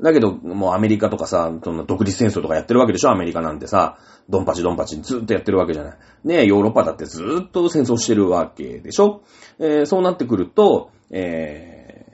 [0.00, 3.98] だけど、もうアメリカとかさ、その独立戦争とかやってるわけでしょアメリカなんてさ、
[4.28, 5.96] ドンパチドンパチずーっとやってるわけじゃない。
[6.24, 9.22] ねヨーロッパだってずーっと戦争してるわけでしょ
[9.58, 12.04] えー、そうなってくると、え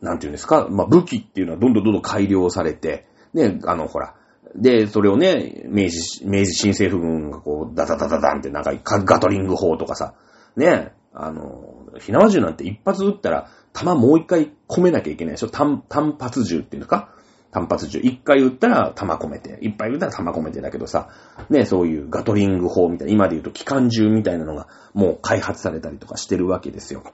[0.00, 4.14] ー、なんていうんですか、まあ、武器っていうのはどんどんどんどん改良されて、ね、あの、ほら、
[4.54, 10.14] で、それをね、明治、明治新政府軍がこう、ダダダダダンってなんかガトリング砲とかさ、
[10.56, 17.14] ね、あの、火縄銃なんて一発撃ったら、弾もう一回込めなきゃいけないでしょ単、単発銃っていうのか
[17.50, 17.98] 単発銃。
[18.00, 21.10] 一回撃ったら弾込めて、いっぱい撃ったら弾込めてだけどさ、
[21.48, 27.04] ね、そういうガトリング砲みたいな、今で言うと機関銃みたいなのがもう開発されたりとかしてるわけですよ。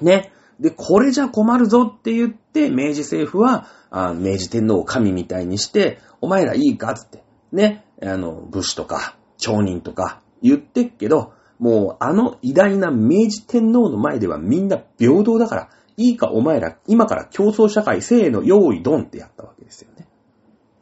[0.00, 0.32] ね。
[0.60, 20.08] で、これじゃ困るぞって言って、明治政府は、あ明治天皇を神みたいにして、お前らいいかつって、ね、あの、武士とか、町人とか言ってっけど、もうあの偉大な明治天皇の前ではみんな平等だから、いいかお前ら、今から競争社会、せーの、用意ドンってやったわけですよね。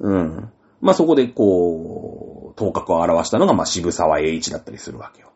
[0.01, 0.53] うん。
[0.81, 5.33] まあ、そこでこう、頭角を表したのが、ま、渋沢栄一だったりするわけよ。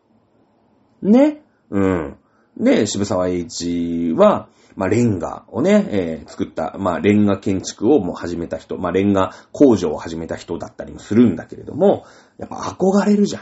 [1.01, 1.43] ね。
[1.69, 2.17] うん。
[2.57, 12.05] で、渋沢栄一は、まあ、レンガをね、えー、作った、まあ、レンガ建築をもう始めた人、まあ、レンガ工場を始めた人だったりもするんだけれども、
[12.37, 13.39] やっぱ憧れるじゃ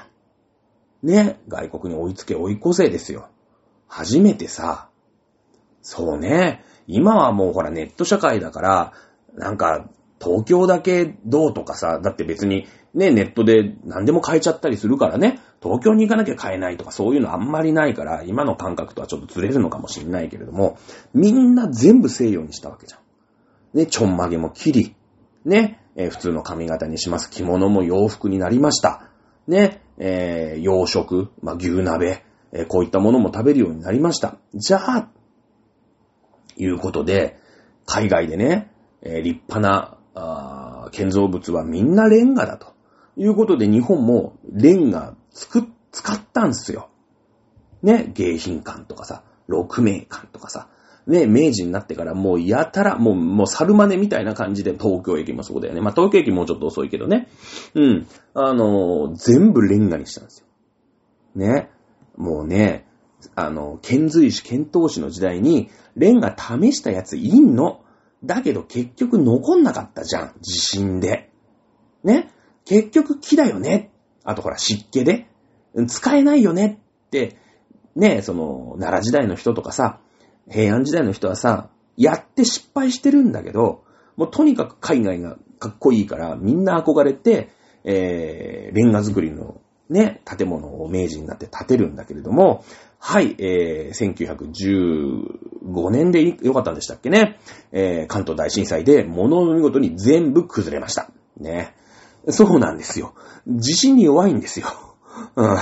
[1.03, 1.07] ん。
[1.07, 3.29] ね、外国に追いつけ追い越せですよ。
[3.87, 4.89] 初めてさ、
[5.81, 8.93] そうね、今はもうほらネット社会だから、
[9.33, 9.89] なんか、
[10.23, 20.77] 東京だけどうとかさ、だって別にね、ネットで何でも買えちゃったりするからね、東京に行かなきゃ買えないとかそういうのあんまりないから、今の感覚とはちょっとずれるのかもしれないけれども、
[21.13, 23.77] みんな全部西洋にしたわけじゃん。
[23.77, 24.95] ね、ちょんまげも切り、
[25.45, 27.29] ね、えー、普通の髪型にします。
[27.29, 29.09] 着物も洋服になりました。
[29.47, 34.37] ね、えー、洋食、まあ、牛鍋、えー、こういったものも食べるようになりました。
[34.55, 35.09] じゃあ、
[36.57, 37.39] いうことで、
[37.85, 39.97] 海外でね、えー、立派な、
[40.91, 42.73] 建造物はみんなレンガだと。
[43.15, 46.89] いうことで日本もレンガ作っ、使ったんすよ。
[47.81, 50.67] ね、迎賓館とかさ、六名館とかさ、
[51.07, 55.81] ね、明治になってからもうやたら、もう、もう猿真似みたいな感じで東京駅もそうだよね。
[55.81, 57.27] まあ、東京駅もうちょっと遅いけどね。
[57.73, 58.07] うん。
[58.33, 60.47] あのー、全部レンガにしたんですよ。
[61.35, 61.71] ね。
[62.17, 62.87] もうね、
[63.35, 67.83] あの、遣隋使、遣唐使の時代に、レンガ試したやついんの。
[68.23, 70.33] だけど結局残んなかったじゃん。
[70.41, 71.31] 地震で。
[72.03, 72.31] ね。
[72.65, 73.91] 結局木だよね。
[74.23, 75.27] あとほら湿気で。
[75.87, 77.37] 使えないよねって、
[77.95, 79.99] ね、その、奈良時代の人とかさ、
[80.49, 83.83] 平安時代の人はさ、やって失敗してるんだけど、
[84.17, 87.49] もうとにかく海外がかっこいいから、みんな憧れて、
[87.83, 92.63] えー、レンガ作りのね、建物を明治になって建てるんだけれども、
[92.97, 94.13] はい、えー、
[95.73, 97.39] 1915年でよかったんでしたっけね。
[97.71, 101.09] えー、関東大震災で、物の見事に全部崩れました。
[101.37, 101.75] ね。
[102.29, 103.13] そうなんですよ。
[103.47, 104.67] 地震に弱いんですよ。
[105.35, 105.57] うん。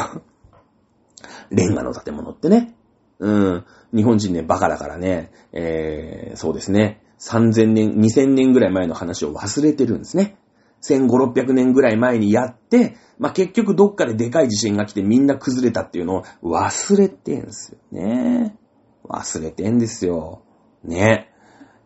[1.51, 2.75] レンガの建物ってね。
[3.19, 3.65] うん。
[3.93, 7.01] 日本人ね、バカだからね、えー、そうですね。
[7.19, 10.37] 3000年、2000年ぐらい前の話を忘れてるんですね。
[10.81, 18.55] 1500、600年ぐらい前にやって、まあ、結局どっかででかい地震が来てみんな崩れたっていうのを忘れてんすよね。
[19.03, 20.41] 忘れてんですよ。
[20.83, 21.28] ね。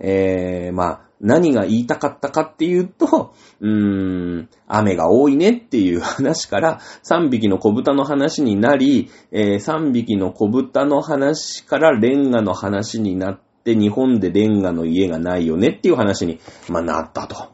[0.03, 17.53] えー、まあ、何が言いたかったかっていうと、うーん、雨が多いねっていう話から、3匹の小豚の話になり、えー、3匹の小豚の話からレンガの話になって、日本でレンガの家がないよねっていう話に、まあ、なったと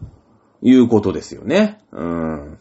[0.63, 1.79] いうことですよね。
[1.91, 2.58] うん。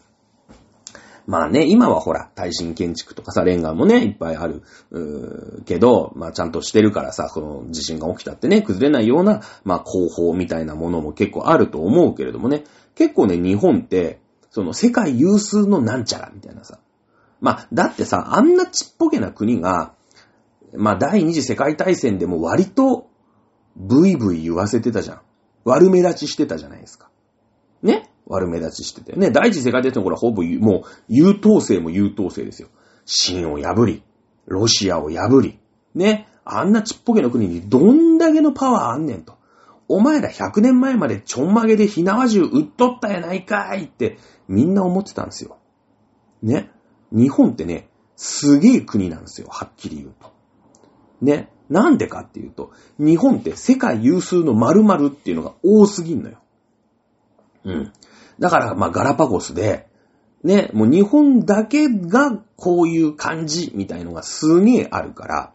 [1.29, 12.63] まあね、今はほら、耐震建築とかさ、レンガもね、いっぱいある、うーけど、まあちゃんとしてるからさ、この地震が起きたってね、崩れないような、まあ工法みたいなものも結構あると思うけれどもね、
[12.95, 14.19] 結構ね、日本って、
[14.49, 16.79] その世界有数のなんちゃらみたいなさ。
[17.41, 19.93] まあ、だってさ、あんなちっぽけな国が、
[20.73, 23.07] まあ第二次世界大戦でも割と、
[23.75, 25.21] ブイブイ言わせてたじゃん。
[25.63, 27.11] 悪目立ちしてたじゃないですか。
[27.83, 28.09] ね？
[28.29, 29.13] 悪目立ちしてて。
[29.13, 32.69] ね、第一次世界大戦の頃はほぼ、もう、優等生も優等生ですよ。
[33.05, 34.03] 秦を破り、
[34.45, 35.59] ロシアを破り、
[35.95, 39.37] ね、あんなちっぽけな国にどんだけのパワーあんねんと。
[39.87, 45.57] お前ら100年前までちょんまげで火縄銃撃っとったやないかいってみんな思ってたんですよ。
[46.43, 46.71] ね。
[47.11, 49.47] 日本ってね、すげえ国なんですよ。
[49.49, 50.31] はっきり言うと。
[51.21, 51.49] ね。
[51.69, 56.37] なんでかっていうと、日本って世界有数の〇〇っていうのが多すぎんのよ。
[57.63, 57.93] うん。
[58.39, 59.87] だから、まあ、ガラパゴスで、
[60.43, 65.53] ね、もう日本だけがこういう感じみたいのがすげえあるから、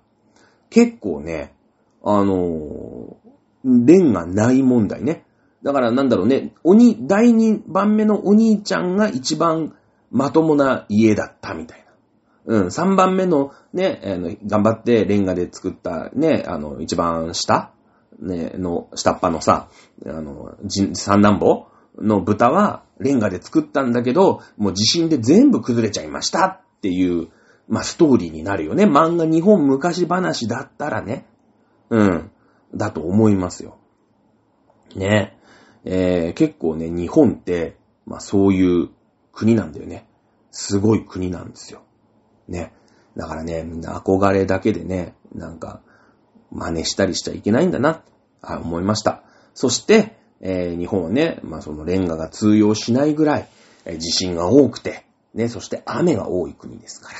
[0.70, 1.54] 結構ね、
[2.02, 5.24] あのー、レンがない問題ね。
[5.62, 9.74] だからなんだろうね、鬼、第2番目のお兄ちゃんが一番
[10.10, 11.84] まともな家だったみたいな。
[12.46, 17.72] うん、3番目のね、あの頑張ってレンガで作ったね、あの、一番下
[18.18, 19.68] ね、の、下っ端のさ、
[20.06, 20.56] あの、
[20.92, 21.68] 三男坊
[21.98, 27.28] の豚はレンガで作ったんだけど、もう地震で全部崩れちゃいましたっていう、
[27.68, 28.84] まあ、ストーリーになるよね。
[28.84, 31.26] 漫画日本昔話だったらね。
[31.90, 32.30] うん。
[32.74, 33.78] だと思いますよ。
[34.94, 35.38] ね。
[35.84, 37.76] えー、結構ね、日本って、
[38.06, 38.90] まあそういう
[39.32, 40.06] 国なんだよね。
[40.50, 41.82] すごい国なんですよ。
[42.48, 42.72] ね。
[43.16, 45.80] だからね、みんな憧れだけでね、なんか、
[46.50, 48.02] 真似したりしちゃいけないんだな、
[48.40, 49.22] あ思いました。
[49.54, 53.48] そして、えー、日本はね、まあそのレンガが通用しないぐらい、
[53.86, 57.18] えー、地震が多くて、ね、そして雨が多い国ですから、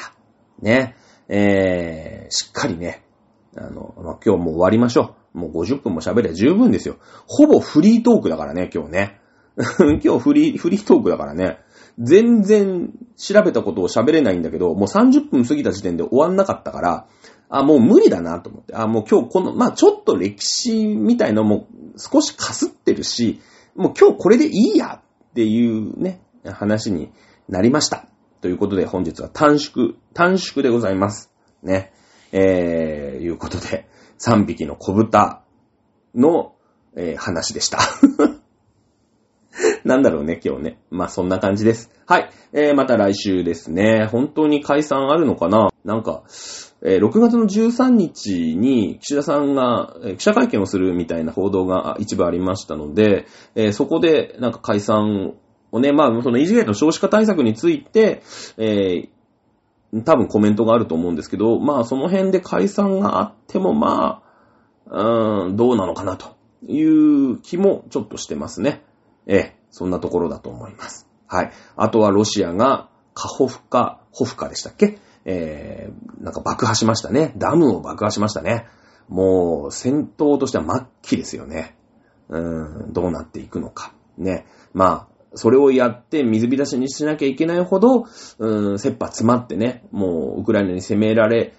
[0.60, 0.94] ね、
[1.28, 3.02] えー、しっかりね、
[3.56, 5.38] あの、まあ、今日もう終わりましょう。
[5.38, 6.98] もう50分も喋れば十分ですよ。
[7.26, 9.20] ほぼフリートークだからね、今日ね。
[9.56, 11.58] 今日フリー、フリートークだからね。
[11.98, 17.06] 全然調べたことを喋れないんだけど、もう30分過ぎた時点で終わんなかったから、
[17.48, 18.74] あ、もう無理だなと思って。
[18.74, 23.40] あ、もう今日この、まあちょっと歴史みたいのも少しかすってるし、
[23.74, 27.12] もう今日これでいいやっていうね、話に
[27.48, 28.06] なりました。
[28.40, 31.30] ということで本日は短縮、短縮でございます。
[31.62, 31.92] ね。
[32.32, 33.88] えー、いうことで、
[34.18, 35.42] 3匹の小豚
[36.14, 36.54] の、
[36.96, 37.78] えー、話でした。
[39.84, 40.78] なんだろうね、今日ね。
[40.90, 41.90] まあ、そんな感じです。
[42.06, 42.30] はい。
[42.52, 44.08] えー、また来週ですね。
[44.10, 45.73] 本当に解散あるのかな？
[45.84, 46.22] なんか、
[46.82, 55.34] えー、6月の13日に岸田さんが、え、記者会見をするみたいな報道が一部ありましたので、えー、そこでなんか解散
[55.72, 58.22] をね、まあ、その異次元の少子化対策について、
[58.56, 59.08] え
[60.04, 64.22] 多分コメントがあると思うんですけど、まあその辺で解散があってもま
[64.90, 68.82] あ、うん、どうなのかなという気もちょっとしてますね。
[69.26, 71.08] ええ、そんなところだと思います。
[71.28, 71.52] はい。
[71.76, 77.32] あとはロシアがカホフカ、ホフカでしたっけえー、なんか爆破しましたね。
[77.36, 78.66] ダムを爆破しましたね。
[79.08, 81.76] もう、戦闘としては末期ですよね。
[82.28, 83.94] うーん、どうなっていくのか。
[84.18, 84.46] ね。
[84.72, 91.54] まあ、それをやって水浸しにしなきゃいけないほど、うーん、切羽詰まってね、もうウクライナに攻められ、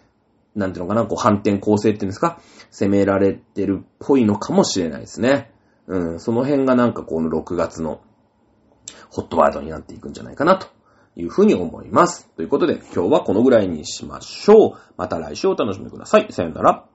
[0.56, 2.40] なんていうのかな、こう反転攻勢っていうんですか、
[2.72, 5.52] 攻められてるっぽいのかもしれないですね。
[5.88, 8.02] うん、その辺がなんかこの6月の
[9.10, 10.68] ホットワードになっていくんじゃないかなと
[11.16, 12.28] というふうに思います。
[12.36, 14.78] ということで今日はこのぐらいにしましょう。
[14.98, 16.28] また来週お楽しみください。
[16.32, 16.95] さよなら。